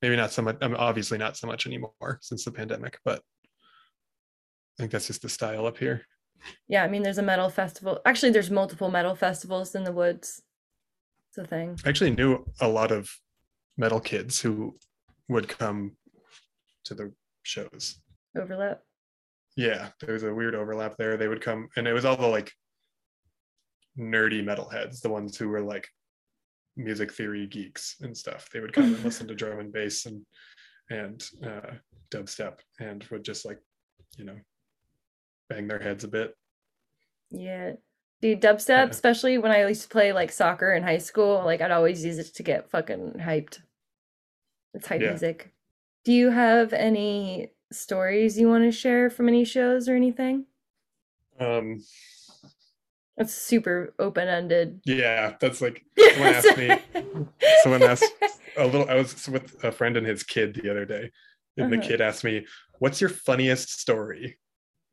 [0.00, 3.18] maybe not so much I mean, obviously not so much anymore since the pandemic but
[3.18, 6.06] i think that's just the style up here
[6.68, 8.00] Yeah, I mean there's a metal festival.
[8.04, 10.42] Actually, there's multiple metal festivals in the woods.
[11.30, 11.78] It's a thing.
[11.84, 13.10] I actually knew a lot of
[13.76, 14.76] metal kids who
[15.28, 15.96] would come
[16.84, 18.00] to the shows.
[18.36, 18.80] Overlap.
[19.56, 21.16] Yeah, there was a weird overlap there.
[21.16, 22.52] They would come, and it was all the like
[23.98, 25.88] nerdy metalheads, the ones who were like
[26.76, 28.48] music theory geeks and stuff.
[28.52, 30.24] They would come and listen to drum and bass and
[30.90, 31.74] and uh,
[32.10, 33.58] dubstep, and would just like,
[34.16, 34.36] you know,
[35.48, 36.36] bang their heads a bit.
[37.30, 37.72] Yeah.
[38.20, 38.88] Dude, dubstep, Yeah.
[38.90, 42.18] especially when I used to play like soccer in high school, like I'd always use
[42.18, 43.60] it to get fucking hyped.
[44.74, 45.10] It's hype Yeah.
[45.10, 45.52] music.
[46.04, 50.46] Do you have any stories you want to share from any shows or anything?
[51.38, 51.84] Um,
[53.16, 54.80] It's super open ended.
[54.84, 56.78] yeah, that's like someone asked me.
[57.62, 58.12] Someone asked
[58.56, 58.88] a little.
[58.88, 61.10] I was with a friend and his kid the other day,
[61.56, 61.86] and the Uh-huh.
[61.88, 62.46] kid asked me,
[62.78, 64.38] "What's your funniest story?"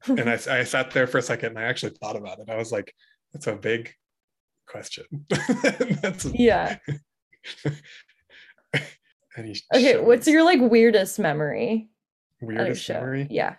[0.07, 2.49] And I, I sat there for a second and I actually thought about it.
[2.49, 2.93] I was like,
[3.33, 3.93] "That's a big
[4.67, 5.05] question."
[6.01, 6.77] That's yeah.
[9.37, 11.89] Okay, what's your like weirdest memory
[12.41, 13.27] weirdest memory?
[13.29, 13.55] Yeah.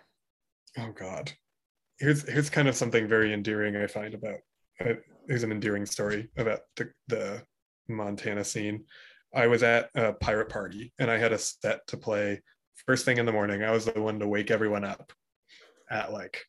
[0.77, 1.31] Oh God.
[1.99, 4.39] Here's here's kind of something very endearing I find about.
[4.79, 4.93] Uh,
[5.27, 7.43] here's an endearing story about the the
[7.87, 8.85] Montana scene.
[9.33, 12.41] I was at a pirate party and I had a set to play
[12.85, 13.63] first thing in the morning.
[13.63, 15.11] I was the one to wake everyone up
[15.89, 16.45] at like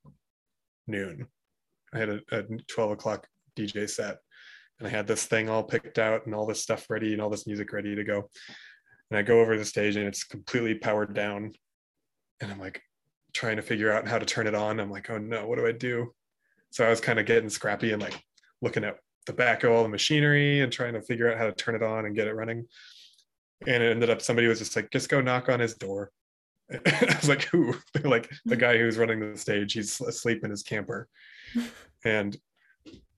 [0.86, 1.26] noon.
[1.94, 4.18] I had a, a 12 o'clock DJ set
[4.78, 7.30] and I had this thing all picked out and all this stuff ready and all
[7.30, 8.28] this music ready to go.
[9.10, 11.52] And I go over to the stage and it's completely powered down.
[12.40, 12.80] And I'm like
[13.32, 14.78] trying to figure out how to turn it on.
[14.78, 16.12] I'm like, oh no, what do I do?
[16.70, 18.22] So I was kind of getting scrappy and like
[18.60, 18.96] looking at
[19.26, 21.82] the back of all the machinery and trying to figure out how to turn it
[21.82, 22.66] on and get it running.
[23.66, 26.12] And it ended up somebody was just like, just go knock on his door.
[26.86, 27.74] I was like, who?
[27.94, 29.72] They're like the guy who's running the stage.
[29.72, 31.08] He's asleep in his camper.
[32.04, 32.36] And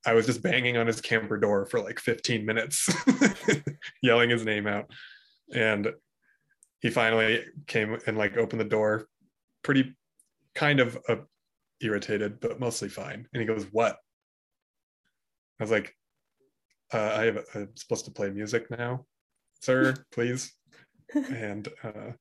[0.06, 2.88] I was just banging on his camper door for like 15 minutes,
[4.02, 4.90] yelling his name out.
[5.54, 5.92] And
[6.80, 9.06] he finally came and like opened the door,
[9.62, 9.94] pretty
[10.54, 11.16] kind of uh,
[11.82, 13.28] irritated, but mostly fine.
[13.34, 13.98] And he goes, What?
[15.60, 15.94] I was like,
[16.94, 19.04] uh, I have, I'm supposed to play music now,
[19.60, 20.54] sir, please.
[21.14, 22.12] and uh,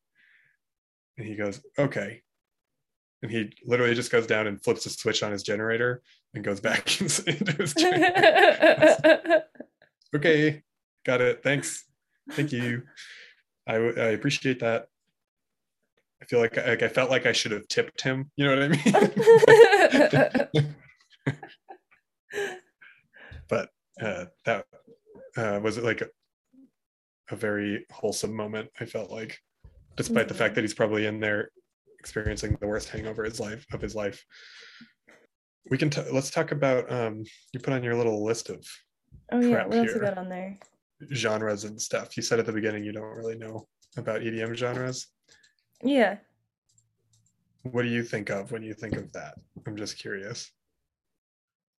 [1.20, 2.24] and he goes, Okay.
[3.22, 6.02] And he literally just goes down and flips the switch on his generator
[6.34, 9.44] and goes back into his chair.
[10.16, 10.64] okay,
[11.06, 11.44] got it.
[11.44, 11.84] Thanks.
[12.32, 12.84] Thank you.
[13.68, 14.88] I, I appreciate that.
[16.22, 18.32] I feel like, like I felt like I should have tipped him.
[18.38, 18.68] You know what I
[20.56, 20.76] mean?
[23.50, 23.70] but
[24.02, 24.66] uh, that
[25.36, 26.08] uh, was like a,
[27.32, 28.70] a very wholesome moment.
[28.80, 29.42] I felt like,
[29.96, 31.50] despite the fact that he's probably in there
[32.00, 34.24] experiencing the worst hangover his life of his life.
[35.70, 37.24] We can t- let's talk about um,
[37.54, 38.66] you put on your little list of
[39.32, 40.58] Oh yeah, what else you got on there?
[41.14, 42.18] genres and stuff.
[42.18, 45.08] You said at the beginning you don't really know about EDM genres.
[45.84, 46.18] Yeah.
[47.64, 49.36] What do you think of when you think of that?
[49.68, 50.52] I'm just curious.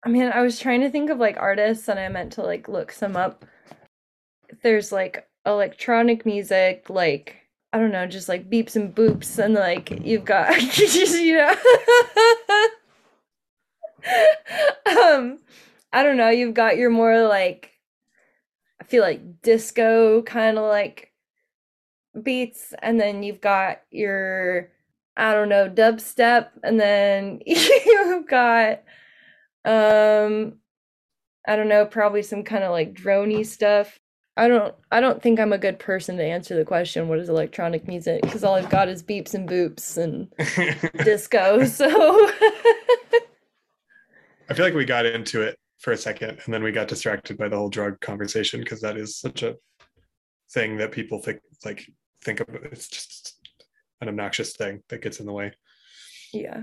[0.04, 2.68] I mean, I was trying to think of like artists and I meant to like
[2.68, 3.44] look some up.
[4.62, 7.36] There's like electronic music, like
[7.72, 11.54] I don't know, just like beeps and boops, and like you've got you know
[14.86, 15.38] um
[15.92, 17.72] I don't know, you've got your more like
[18.80, 21.12] I feel like disco kind of like
[22.22, 24.70] beats, and then you've got your
[25.16, 28.82] I don't know, dubstep, and then you've got
[29.66, 30.54] um
[31.48, 33.99] I don't know, probably some kind of like droney stuff.
[34.36, 37.28] I don't I don't think I'm a good person to answer the question what is
[37.28, 40.28] electronic music because all I've got is beeps and boops and
[41.04, 41.64] disco.
[41.64, 41.86] So
[44.48, 47.36] I feel like we got into it for a second and then we got distracted
[47.38, 49.56] by the whole drug conversation because that is such a
[50.52, 51.86] thing that people think like
[52.22, 53.36] think of it's just
[54.00, 55.52] an obnoxious thing that gets in the way
[56.32, 56.62] yeah.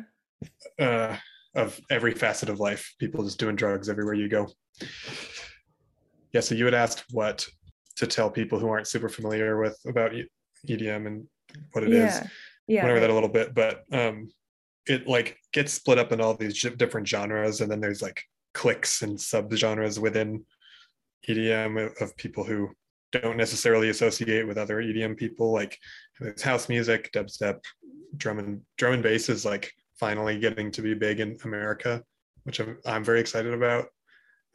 [0.79, 1.15] uh,
[1.55, 2.93] of every facet of life.
[2.99, 4.47] People just doing drugs everywhere you go.
[6.33, 7.47] Yeah, so you had asked what
[7.97, 10.11] to tell people who aren't super familiar with about
[10.67, 11.27] EDM and
[11.71, 12.13] what it is.
[12.15, 12.27] yeah.
[12.67, 12.83] Yeah.
[12.83, 14.29] went over that a little bit, but um,
[14.87, 18.21] it like gets split up in all these different genres, and then there's like
[18.53, 20.45] cliques and subgenres within
[21.29, 22.69] EDM of- of people who
[23.13, 25.53] don't necessarily associate with other EDM people.
[25.53, 25.77] Like
[26.19, 27.59] there's house music, dubstep,
[28.17, 32.03] drum and drum and bass is like finally getting to be big in America,
[32.43, 33.87] which I'm, I'm very excited about.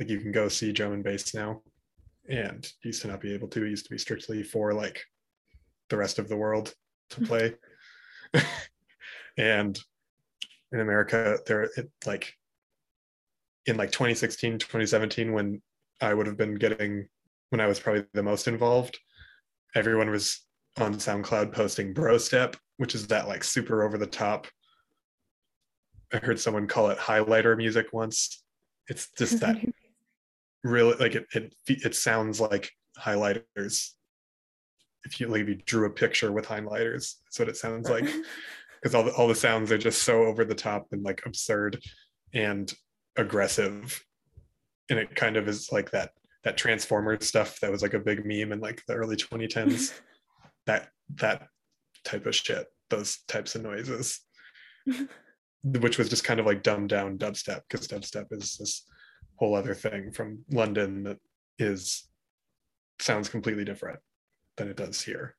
[0.00, 1.62] Like you can go see drum and bass now,
[2.28, 3.64] and used to not be able to.
[3.64, 5.04] It used to be strictly for like
[5.90, 6.74] the rest of the world
[7.10, 7.26] to hmm.
[7.26, 7.54] play.
[9.38, 9.78] and
[10.72, 12.34] in America, there it like
[13.66, 15.62] in like 2016, 2017, when
[16.00, 17.08] I would have been getting
[17.50, 18.98] when I was probably the most involved,
[19.74, 20.40] everyone was
[20.78, 24.46] on SoundCloud posting bro step, which is that like super over the top.
[26.12, 28.42] I heard someone call it highlighter music once.
[28.88, 29.56] It's just that
[30.64, 33.90] really like it it it sounds like highlighters.
[35.04, 38.08] If you like if you drew a picture with highlighters, that's what it sounds like.
[38.82, 41.80] Because all the, all the sounds are just so over the top and like absurd
[42.34, 42.74] and
[43.14, 44.04] aggressive.
[44.90, 46.10] And it kind of is like that
[46.42, 50.00] that transformer stuff that was like a big meme in like the early 2010s
[50.66, 51.46] that that
[52.04, 54.20] type of shit those types of noises.
[55.64, 58.84] Which was just kind of like dumbed down dubstep because dubstep is this
[59.42, 61.18] whole other thing from london that
[61.58, 62.08] is
[63.00, 63.98] sounds completely different
[64.56, 65.34] than it does here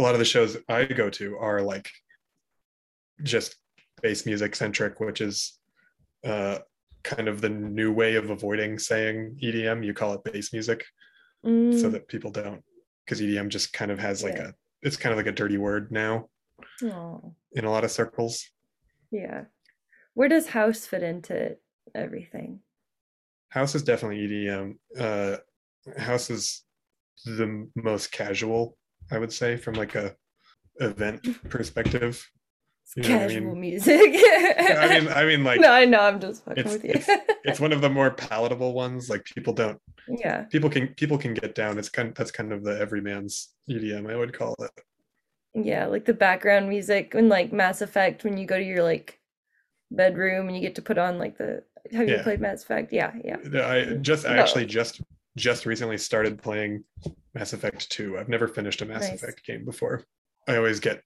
[0.00, 1.88] a lot of the shows I go to are like
[3.22, 3.54] just
[4.02, 5.60] bass music centric, which is
[6.26, 6.58] uh,
[7.04, 9.86] kind of the new way of avoiding saying EDM.
[9.86, 10.84] You call it bass music
[11.44, 12.64] so Mm, that people don't,
[13.04, 14.48] because EDM just kind of has like Yeah.
[14.48, 16.28] a, it's kind of like a dirty word now
[16.82, 17.20] aw,
[17.52, 18.50] in a lot of circles.
[19.12, 19.44] yeah.
[20.14, 21.56] Where does house fit into
[21.94, 22.60] everything?
[23.50, 24.76] House is definitely EDM.
[24.98, 25.36] Uh,
[25.96, 26.64] house is
[27.24, 28.76] the most casual,
[29.10, 30.14] I would say, from like a
[30.80, 32.28] event perspective.
[32.96, 33.60] You know what I casual mean?
[33.60, 33.96] music.
[33.98, 36.00] I mean, I mean, like no, I know.
[36.00, 36.92] I'm just fucking with you.
[36.94, 37.08] it's
[37.44, 39.08] it's one of the more palatable ones.
[39.08, 40.42] Like people don't yeah.
[40.44, 41.78] people can people can get down.
[41.78, 44.70] It's kind that's kind of the everyman's EDM, I would call it.
[45.54, 49.20] Yeah, like the background music when like Mass Effect when you go to your like
[49.90, 52.92] bedroom and you get to put on like the have you played Mass Effect?
[52.92, 53.36] Yeah, yeah.
[53.66, 55.00] I just I actually just
[55.36, 56.84] just recently started playing
[57.34, 58.18] Mass Effect 2.
[58.18, 59.22] I've never finished a Mass Nice.
[59.22, 60.04] Effect game before.
[60.46, 61.02] I always get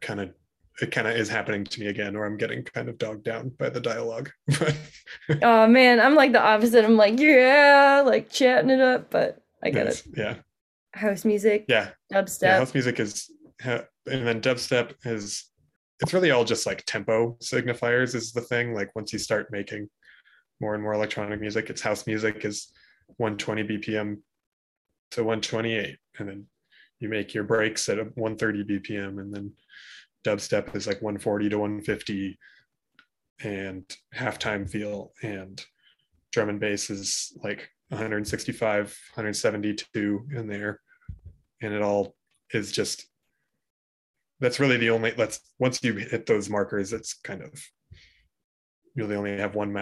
[0.00, 0.32] kind of
[0.80, 3.50] it kind of is happening to me again, or I'm getting kind of dogged down
[3.58, 4.30] by the dialogue.
[5.42, 6.84] Oh man, I'm like the opposite.
[6.84, 10.02] I'm like, yeah, like chatting it up, but I get it.
[10.16, 10.36] yeah,
[10.94, 12.42] House music, yeah, dubstep.
[12.42, 12.58] yeah.
[12.58, 13.30] House music is,
[13.62, 15.44] and then dubstep is.
[16.00, 18.74] It's really all just like tempo signifiers is the thing.
[18.74, 19.88] Like once you start making
[20.62, 22.72] more and more electronic music, it's house music is
[23.16, 24.18] 120 BPM
[25.10, 26.46] to 128, and then
[27.00, 29.52] you make your breaks at 130 BPM, and then
[30.24, 32.38] dubstep is like 140 to 150,
[33.42, 33.84] and
[34.14, 35.64] halftime feel, and
[36.30, 40.80] drum and bass is like 165, 172 in there,
[41.60, 42.14] and it all
[42.54, 43.06] is just.
[44.40, 45.12] That's really the only.
[45.16, 47.52] let's once you hit those markers, it's kind of.
[48.94, 49.74] You really only have one.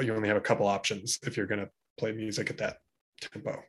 [0.00, 1.68] You only have a couple options if you're gonna
[1.98, 2.76] play music at that
[3.20, 3.62] tempo.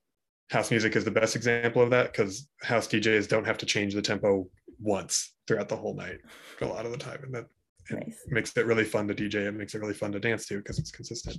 [0.49, 3.93] House music is the best example of that because house DJs don't have to change
[3.93, 4.47] the tempo
[4.79, 6.19] once throughout the whole night
[6.61, 7.45] a lot of the time, and that
[7.89, 8.23] it Nice.
[8.27, 9.47] makes it really fun to DJ.
[9.47, 11.37] It makes it really fun to dance to because it's consistent.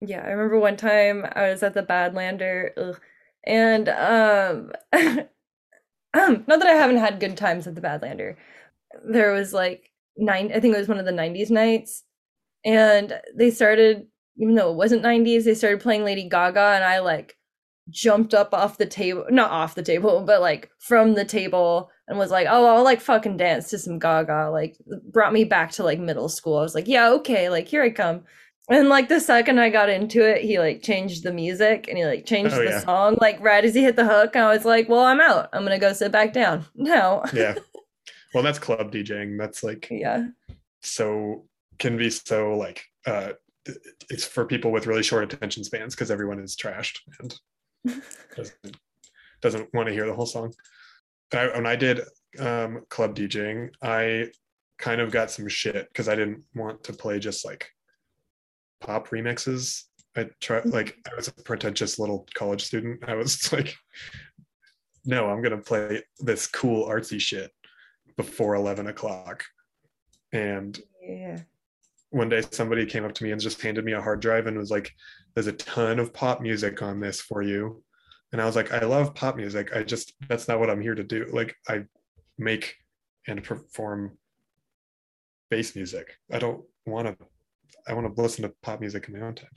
[0.00, 3.00] Yeah, I remember one time I was at the Badlander, ugh,
[3.44, 4.72] and um,
[6.14, 8.36] um, not that I haven't had good times at the Badlander.
[9.04, 12.04] There was like nine, I think it was one of the '90s nights,
[12.64, 14.06] and they started,
[14.36, 17.36] even though it wasn't '90s, they started playing Lady Gaga, and I like
[17.90, 22.18] jumped up off the table, not off the table, but like from the table, and
[22.18, 24.76] was like, "Oh, I'll like fucking dance to some Gaga." Like,
[25.12, 26.58] brought me back to like middle school.
[26.58, 28.24] I was like, "Yeah, okay, like here I come."
[28.70, 32.04] And like the second I got into it, he like changed the music and he
[32.04, 32.80] like changed Oh, the yeah.
[32.80, 34.36] song like right as he hit the hook.
[34.36, 35.48] And I was like, well, I'm out.
[35.54, 37.54] I'm gonna go sit back down no Yeah.
[38.34, 39.38] well, that's club DJing.
[39.38, 40.26] That's like yeah.
[40.82, 41.46] so
[41.78, 43.32] can be so like uh
[44.10, 47.38] it's for people with really short attention spans because everyone is trashed and
[48.36, 48.76] doesn't
[49.40, 50.52] doesn't want to hear the whole song.
[51.32, 52.00] I, when I did
[52.38, 54.30] um, club DJing, I
[54.78, 57.68] kind of got some shit because I didn't want to play just like
[58.80, 59.84] pop remixes.
[60.16, 63.04] I try like I was a pretentious little college student.
[63.06, 63.76] I was like,
[65.04, 67.50] no, I'm gonna play this cool artsy shit
[68.16, 69.44] before eleven o'clock.
[70.32, 71.40] And Yeah.
[72.10, 74.56] One day somebody came up to me and just handed me a hard drive and
[74.56, 74.92] was like
[75.34, 77.82] there's a ton of pop music on this for you.
[78.32, 79.74] And i was like i love pop music.
[79.74, 81.26] I just that's not what i'm here to do.
[81.32, 81.84] Like i
[82.38, 82.76] make
[83.26, 84.16] and perform
[85.50, 86.16] bass music.
[86.32, 87.26] I don't want to
[87.86, 89.50] i want to listen to pop music in my own time.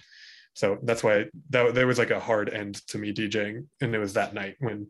[0.53, 3.65] So that's why that there was like a hard end to me djing.
[3.79, 4.87] And it was that night when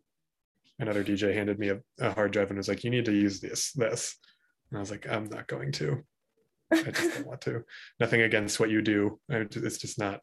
[0.80, 3.40] another dj handed me a, a hard drive and was like you need to use
[3.40, 4.16] this this.
[4.72, 6.04] And i was like i'm not going to
[6.72, 7.64] I just don't want to.
[8.00, 9.20] Nothing against what you do.
[9.30, 10.22] It's just not.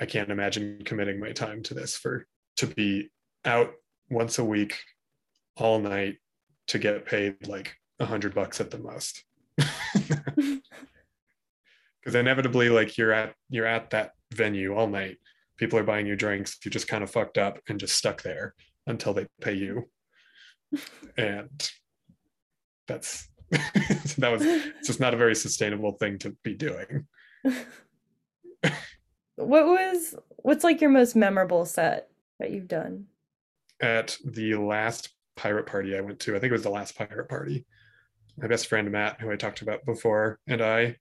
[0.00, 2.26] I can't imagine committing my time to this for
[2.58, 3.10] to be
[3.44, 3.72] out
[4.10, 4.78] once a week,
[5.56, 6.16] all night,
[6.68, 9.24] to get paid like a hundred bucks at the most.
[12.08, 15.18] Because inevitably, like you're at you're at that venue all night.
[15.58, 16.56] People are buying you drinks.
[16.64, 18.54] You're just kind of fucked up and just stuck there
[18.86, 19.90] until they pay you.
[21.18, 21.70] And
[22.86, 23.28] that's
[24.18, 24.42] that was
[24.84, 27.06] just not a very sustainable thing to be doing.
[29.38, 32.08] What was what's like your most memorable set
[32.40, 33.06] that you've done?
[33.80, 37.28] At the last pirate party I went to, I think it was the last pirate
[37.28, 37.64] party.
[38.36, 40.96] My best friend Matt, who I talked about before, and I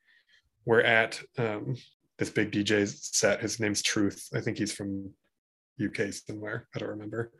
[0.66, 1.78] were at um,
[2.20, 3.41] this big DJ set.
[3.41, 4.30] His name's Truth.
[4.36, 5.12] I think he's from
[5.84, 6.68] UK somewhere.
[6.76, 7.32] I don't remember.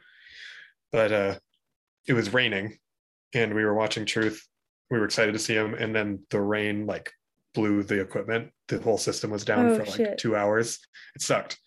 [0.92, 1.36] But uh,
[2.08, 2.80] it was raining,
[3.36, 4.44] and we were watching Truth.
[4.90, 7.12] We were excited to see him, and then the rain like
[7.54, 8.52] blew the equipment.
[8.68, 10.18] The whole system was down Oh, for like shit.
[10.18, 10.80] two hours.
[11.16, 11.58] It sucked.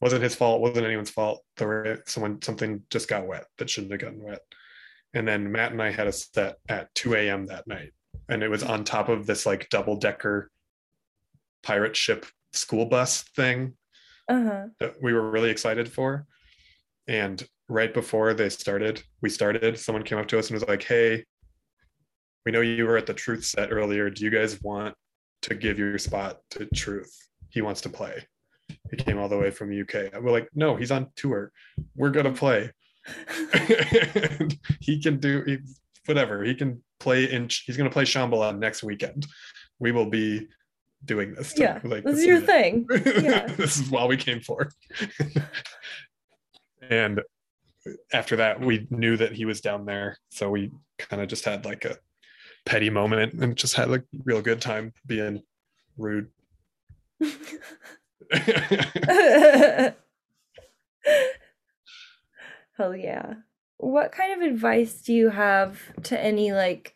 [0.00, 0.60] wasn't his fault.
[0.60, 1.42] wasn't anyone's fault.
[1.56, 4.40] The ra- someone something just got wet that shouldn't have gotten wet.
[5.14, 7.46] And then Matt and I had a set at 2 a.m.
[7.46, 7.92] that night,
[8.28, 10.50] and it was on top of this like double decker
[11.62, 13.74] pirate ship school bus thing
[14.28, 14.66] Uh-huh.
[14.80, 16.26] that we were really excited for.
[17.06, 20.82] And right before they started, we started, someone came up to us and was like,
[20.82, 21.24] Hey,
[22.46, 24.10] we know you were at the Truth set earlier.
[24.10, 24.94] Do you guys want
[25.42, 27.14] to give your spot to Truth?
[27.50, 28.24] He wants to play.
[28.90, 30.20] He came all the way from the UK.
[30.22, 31.52] We're like, No, he's on tour.
[31.96, 32.70] We're going to play.
[33.52, 35.58] And he can do he,
[36.06, 36.44] whatever.
[36.44, 39.26] He can play in, he's going to play Shambhala next weekend.
[39.78, 40.46] We will be
[41.04, 41.54] doing this.
[41.54, 41.80] to- Yeah.
[41.84, 42.86] like, this is is your thing.
[43.04, 43.46] Yeah.
[43.46, 44.70] this is what we came for.
[46.82, 47.20] and
[48.12, 50.16] after that, we knew that he was down there.
[50.30, 51.96] So we kind of just had like a
[52.64, 55.42] petty moment and just had like real good time being
[55.96, 56.28] rude.
[62.76, 63.34] Hell yeah.
[63.76, 66.94] What kind of advice do you have to any like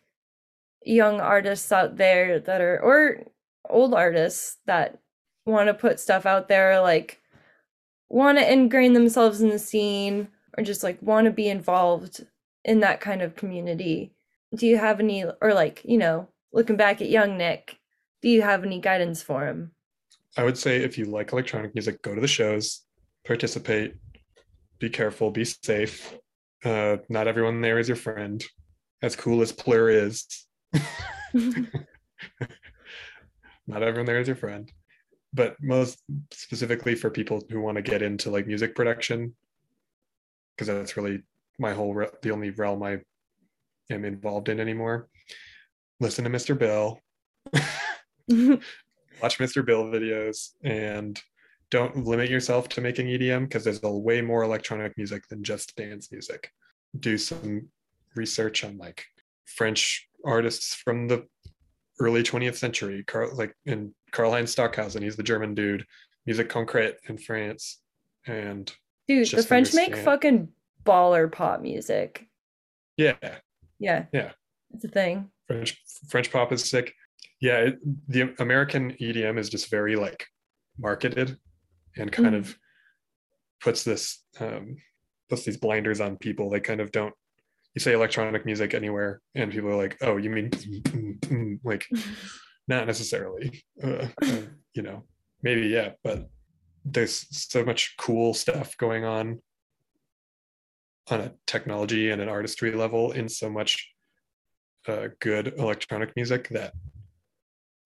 [0.83, 3.23] young artists out there that are or
[3.69, 4.99] old artists that
[5.45, 7.19] want to put stuff out there like
[8.09, 12.25] want to ingrain themselves in the scene or just like want to be involved
[12.63, 14.13] in that kind of community?
[14.53, 17.79] Do you have any or like, you know, looking back at young Nick,
[18.21, 19.71] do you have any guidance for him?
[20.37, 22.81] I would say if you like electronic music, go to the shows,
[23.25, 23.95] participate,
[24.79, 26.17] be careful, be safe.
[26.63, 28.43] Uh, not everyone there is your friend.
[29.01, 30.25] As cool as Plur is,
[33.67, 34.71] not everyone there is your friend.
[35.33, 35.99] But most
[36.31, 39.35] specifically for people who want to get into like music production,
[40.55, 41.21] because that's really
[41.59, 42.99] my whole re- the only realm I
[43.89, 45.07] am involved in anymore.
[45.99, 46.57] Listen to Mr.
[46.57, 46.99] Bill
[49.21, 49.65] watch Mr.
[49.65, 51.21] Bill videos and
[51.71, 55.75] don't limit yourself to making EDM because there's a way more electronic music than just
[55.75, 56.49] dance music.
[56.99, 57.69] Do some
[58.15, 59.05] research on like
[59.45, 61.25] French artists from the
[61.99, 65.85] early 20th century, Carl, like in Karlheinz Stockhausen, he's the German dude,
[66.25, 67.81] musique concrète in France,
[68.27, 68.73] and
[69.07, 70.49] Dude, the French make fucking
[70.83, 72.27] baller pop music.
[72.97, 73.15] yeah,
[73.79, 74.05] Yeah.
[74.13, 74.31] Yeah.
[74.73, 75.29] It's a thing.
[75.47, 76.93] French French pop is sick.
[77.41, 77.75] Yeah, it,
[78.07, 80.25] the American EDM is just very like
[80.77, 81.37] marketed
[81.97, 82.39] and kind Mhm.
[82.39, 82.57] of
[83.61, 84.75] puts this um
[85.29, 86.49] puts these blinders on people.
[86.49, 87.13] They kind of don't
[87.73, 90.49] you say electronic music anywhere and people are like, "Oh, you mean
[91.63, 91.85] like
[92.67, 94.41] not necessarily." Uh, uh,
[94.73, 95.03] you know,
[95.43, 96.29] maybe yeah, but
[96.83, 99.41] there's so much cool stuff going on
[101.09, 103.91] on a technology and an artistry level in so much
[104.87, 106.73] uh, good electronic music that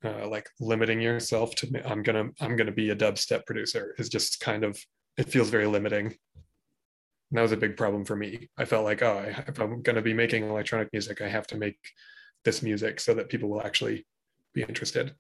[0.05, 4.39] uh, like limiting yourself to i'm gonna i'm gonna be a dubstep producer is just
[4.41, 4.79] kind of
[5.19, 6.07] it feels very limiting.
[6.07, 8.49] And that was a big problem for me.
[8.57, 11.57] I felt like oh I, if i'm gonna be making electronic music i have to
[11.57, 11.77] make
[12.45, 14.07] this music so that people will actually
[14.55, 15.15] be interested.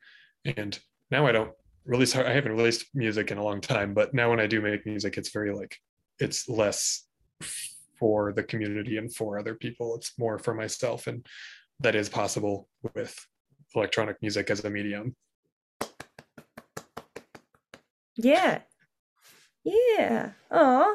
[0.45, 0.79] And
[1.11, 1.53] now i don't
[1.85, 4.85] release i haven't released music in a long time but now when i do make
[4.85, 5.75] music it's very like
[6.19, 7.07] it's less
[7.99, 11.27] for the community and for other people it's more for myself and
[11.81, 13.15] that is possible with
[13.75, 15.15] electronic music as a medium
[18.17, 18.61] Yeah.
[19.65, 20.31] Yeah.
[20.51, 20.95] Aw.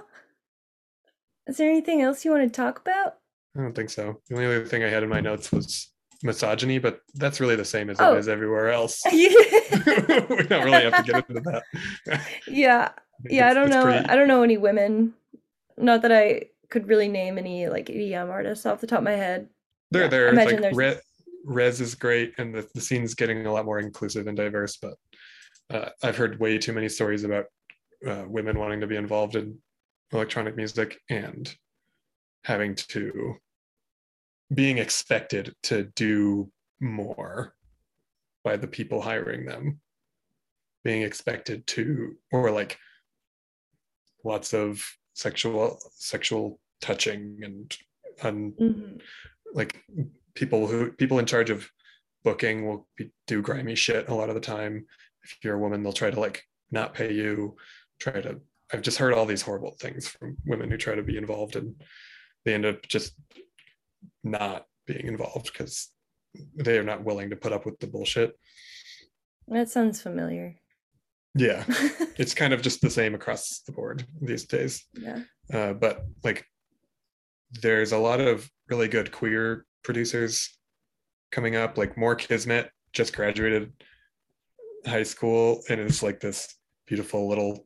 [1.48, 3.16] Is there anything else you want to talk about?
[3.56, 5.92] i don't think so the only other thing i had in my notes was
[6.24, 8.16] misogyny but that's really the same as Oh.
[8.16, 9.28] it is everywhere else we
[10.50, 11.62] don't really have to get into that
[12.48, 12.90] Yeah.
[13.30, 13.84] Yeah, I don't know.
[13.84, 15.14] pretty- I don't know any women.
[15.78, 19.12] Not that I could really name any like EDM artists off the top of my
[19.12, 19.50] head.
[19.92, 20.28] They're Yeah, there.
[20.30, 20.76] imagine Like there's-
[21.46, 24.78] Re- Rezz is great, and the, the scene's getting a lot more inclusive and diverse.
[24.78, 24.94] But
[25.70, 27.46] uh, I've heard way too many stories about
[28.08, 29.58] uh, women wanting to be involved in
[30.14, 31.54] electronic music and
[32.46, 33.36] having to
[34.54, 37.54] being expected to do more
[38.44, 39.80] by the people hiring them
[40.84, 42.78] being expected to or like
[44.24, 47.78] lots of sexual sexual touching and
[48.24, 49.02] un, Mhm.
[49.54, 49.84] like
[50.34, 51.70] people who people in charge of
[52.24, 54.86] booking will be, do grimy shit a lot of the time
[55.24, 57.56] if you're a woman they'll try to like not pay you
[58.00, 58.40] try to
[58.72, 61.76] i've just heard all these horrible things from women who try to be involved and
[62.46, 63.14] they end up just
[64.24, 65.90] not being involved because
[66.56, 68.38] they are not willing to put up with the bullshit
[69.48, 70.56] That sounds familiar.
[71.36, 71.64] Yeah.
[72.16, 74.86] It's kind of just the same across the board these days.
[74.94, 75.22] Yeah.
[75.52, 76.46] uh, but like
[77.60, 80.56] there's a lot of really good queer producers
[81.32, 83.74] coming up like Moore Kismet just graduated
[84.86, 86.54] high school and is like this
[86.86, 87.66] beautiful little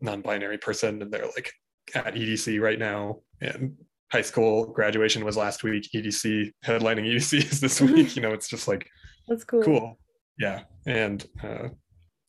[0.00, 1.52] non-binary person and they're like
[1.96, 3.18] at edc right now.
[3.40, 3.74] And
[4.12, 5.88] high school graduation was last week.
[5.92, 8.14] Edc headlining edc is this week.
[8.14, 8.88] You know it's just like
[9.28, 9.62] That's cool.
[9.64, 9.98] cool.
[10.38, 10.60] Yeah.
[10.86, 11.68] And uh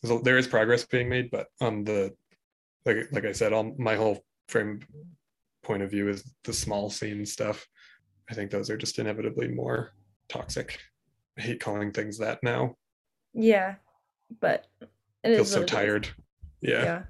[0.02, 2.14] there's there is progress being made but on the
[2.86, 4.80] like like i said on my whole frame
[5.64, 7.68] point of view is the small scene stuff
[8.30, 9.92] i think those are just inevitably more
[10.30, 10.80] toxic
[11.38, 12.76] i hate calling things that now
[13.34, 13.76] Yeah.
[14.40, 14.66] But
[15.24, 15.70] it feels is so it is.
[15.72, 16.10] tired
[16.62, 17.04] yeah.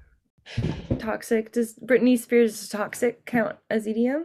[0.56, 0.96] Yeah.
[0.98, 1.52] Toxic.
[1.52, 4.24] Does Britney Spears toxic count as EDM?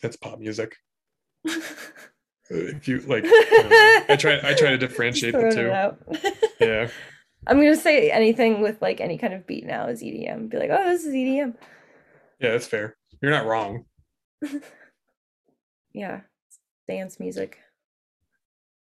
[0.00, 0.76] that's pop music
[2.50, 4.14] if you like I, know.
[4.14, 6.30] I try i try to differentiate the two
[6.64, 6.88] yeah
[7.46, 10.48] I'm gonna say anything with like any kind of beat now is EDM.
[10.50, 11.54] Be like, oh, this is EDM.
[12.40, 13.84] yeah that's fair you're not wrong
[15.92, 16.20] Yeah,
[16.88, 17.58] dance music.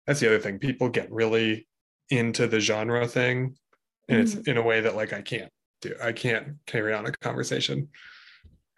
[0.07, 1.67] that's the other thing people get really
[2.11, 3.57] into the genre thing
[4.09, 4.51] and it's Mm-hmm.
[4.51, 5.51] in a way that like i can't
[5.83, 7.89] do i can't carry on a conversation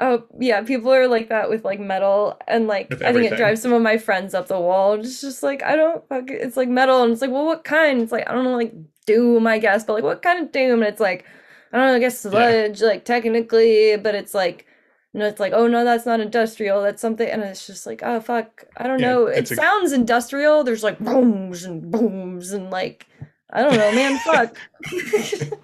[0.03, 3.61] Oh yeah, people are like that with like metal, and like I think it drives
[3.61, 4.95] some of my friends up the wall.
[4.95, 6.41] It's just like I don't fuck it.
[6.41, 8.01] It's like metal, and it's like, well, what kind?
[8.01, 8.73] It's like I don't know, like
[9.07, 10.81] doom, I guess, but like what kind of doom?
[10.83, 11.25] And it's like
[11.73, 14.67] I don't know, I guess sludge, like technically, but it's like.
[15.13, 16.83] No, it's like, oh no, that's not industrial.
[16.83, 19.27] That's something, and it's just like, oh fuck, I don't Yeah, know.
[19.27, 20.63] It a- sounds industrial.
[20.63, 23.09] There's like booms and booms and like,
[23.53, 24.57] I don't know, man, fuck.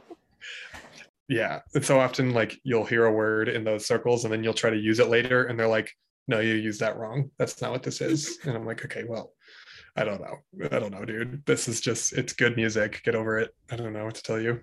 [1.28, 4.54] yeah and so often like you'll hear a word in those circles and then you'll
[4.54, 5.90] try to use it later and they're like
[6.28, 9.32] no you used that wrong that's not what this is and i'm like okay well
[9.96, 10.38] i don't know.
[10.70, 11.44] I don't know dude.
[11.46, 13.02] This is just it's good music.
[13.04, 13.54] Get over it.
[13.70, 14.60] I don't know what to tell you.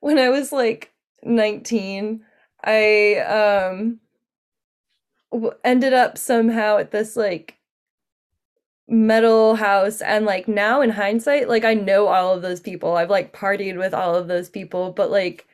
[0.00, 2.24] When I was like 19,
[2.64, 4.00] I um
[5.64, 7.58] ended up somehow at this like
[8.88, 10.00] metal house.
[10.00, 12.96] And like now in hindsight like I know all of those people.
[12.96, 15.46] I've like partied with all of those people, but like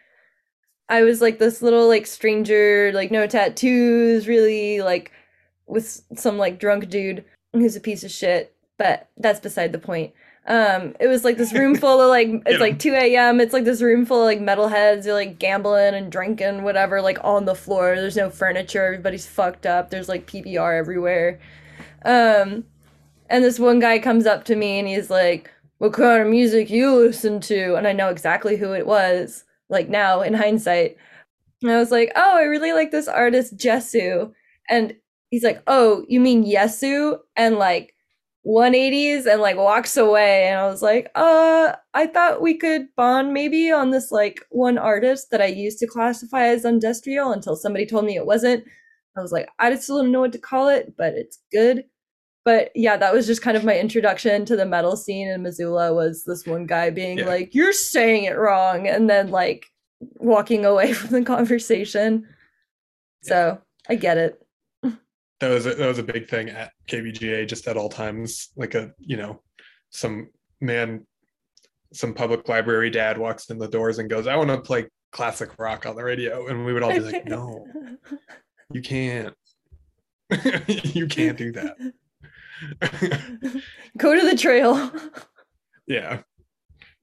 [0.89, 5.13] I was like this little like stranger, like no tattoos, really like
[5.67, 8.55] with some like drunk dude who's a piece of shit.
[8.79, 10.13] But that's beside the point.
[10.47, 13.41] Um, it was like this room full of like it's like 2 a.m.
[13.41, 17.19] It's like this room full of like metalheads, they're like gambling and drinking, whatever, like
[17.23, 17.95] on the floor.
[17.95, 19.91] There's no furniture, everybody's fucked up.
[19.91, 21.39] There's like PBR everywhere.
[22.05, 22.65] Um,
[23.29, 26.71] and this one guy comes up to me and he's like, What kind of music
[26.71, 27.75] you listen to?
[27.75, 30.97] And I know exactly who it was, like now in hindsight.
[31.61, 34.33] And I was like, Oh, I really like this artist, Jesu.
[34.71, 34.95] And
[35.31, 37.19] he's like, Oh, you mean Yesu?
[37.37, 37.95] And like
[38.49, 40.47] 180s and like walks away.
[40.49, 44.79] And I was like, Uh, I thought we could bond maybe on this like one
[44.79, 48.65] artist that I used to classify as industrial until somebody told me it wasn't.
[49.17, 51.85] I was like, I still don't know what to call it, but it's good
[52.45, 55.93] but yeah, that was just kind of my introduction to the metal scene in Missoula
[55.93, 57.27] was this one guy being Yeah.
[57.27, 59.67] like, You're saying it wrong, and then like
[60.17, 62.27] walking away from the conversation.
[63.23, 64.41] So I get it.
[65.41, 68.49] That was a, that was a big thing at KBGA just at all times.
[68.57, 69.43] Like a you know,
[69.91, 70.31] some
[70.61, 71.07] man,
[71.93, 75.59] some public library dad walks in the doors and goes, "I want to play classic
[75.59, 77.67] rock on the radio," and we would all be like, "No,
[78.73, 79.35] you can't.
[80.67, 81.77] you can't do that."
[83.97, 84.91] Go to the trail.
[85.87, 86.23] yeah,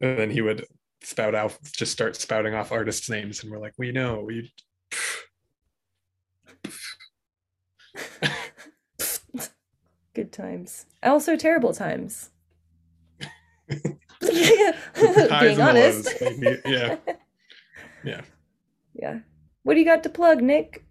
[0.02, 0.66] and then he would
[1.02, 4.54] spout out, just start spouting off artists' names, and we're like, "We know, we."
[10.14, 10.86] Good times.
[11.04, 12.30] Also terrible times.
[14.22, 16.22] Being honest.
[16.22, 16.58] lows.
[16.66, 16.98] Yeah.
[18.04, 18.22] Yeah.
[18.94, 19.20] Yeah.
[19.64, 20.86] What do you got to plug, Nick?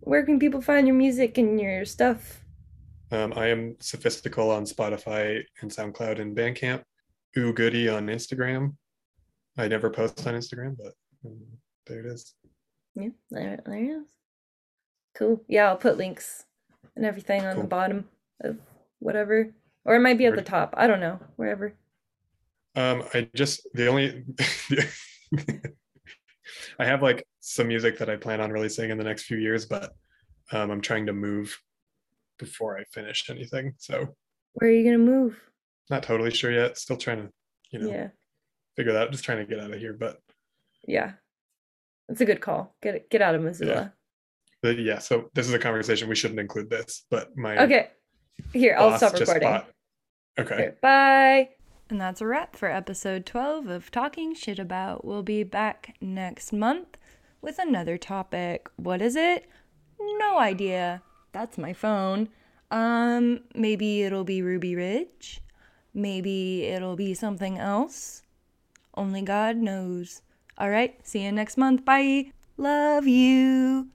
[0.00, 2.42] Where can people find your music and your stuff?
[3.12, 6.84] Um, I am sophistical on Spotify and SoundCloud and Bandcamp.
[7.36, 8.76] Ooh goody on Instagram.
[9.58, 10.94] I never post on Instagram, but
[11.26, 11.38] um,
[11.86, 12.34] there it is.
[12.94, 14.08] Yeah, there, there it is.
[15.18, 15.42] Cool.
[15.48, 16.44] Yeah, I'll put links
[16.94, 18.08] and everything on the bottom
[18.42, 18.58] of
[19.00, 19.52] whatever.
[19.84, 20.74] Or it might be at the top.
[20.76, 21.18] I don't know.
[21.36, 21.74] Wherever.
[22.76, 24.24] Um, I just the only
[26.78, 29.66] I have like some music that I plan on releasing in the next few years,
[29.66, 29.92] but
[30.52, 31.58] um, I'm trying to move
[32.38, 33.74] before I finish anything.
[33.78, 34.14] So
[34.54, 35.40] Where are you gonna move?
[35.90, 36.76] not totally sure yet.
[36.78, 37.32] Still trying to,
[37.70, 38.08] you know, Yeah.
[38.76, 39.10] figure that out.
[39.10, 39.94] Just trying to get out of here.
[39.94, 40.20] But
[40.86, 41.12] Yeah.
[42.08, 42.76] It's a good call.
[42.82, 43.94] Get it get out of Missoula.
[44.62, 47.88] But yeah, so this is a conversation we shouldn't include this, but my Okay.
[48.52, 49.42] Here, I'll stop recording.
[49.48, 49.68] bought-
[50.38, 50.54] Okay.
[50.54, 51.48] Okay, bye.
[51.90, 55.04] And that's a wrap for episode 12 of Talking Shit About.
[55.04, 56.96] We'll be back next month
[57.40, 58.68] with another topic.
[58.76, 59.46] What is it?
[59.98, 61.02] No idea.
[61.32, 62.28] That's my phone.
[62.70, 65.40] Um, maybe it'll be Ruby Ridge.
[65.94, 68.22] Maybe it'll be something else.
[68.94, 70.22] Only God knows.
[70.58, 71.84] All right, see you next month.
[71.84, 72.32] Bye.
[72.58, 73.88] Love you.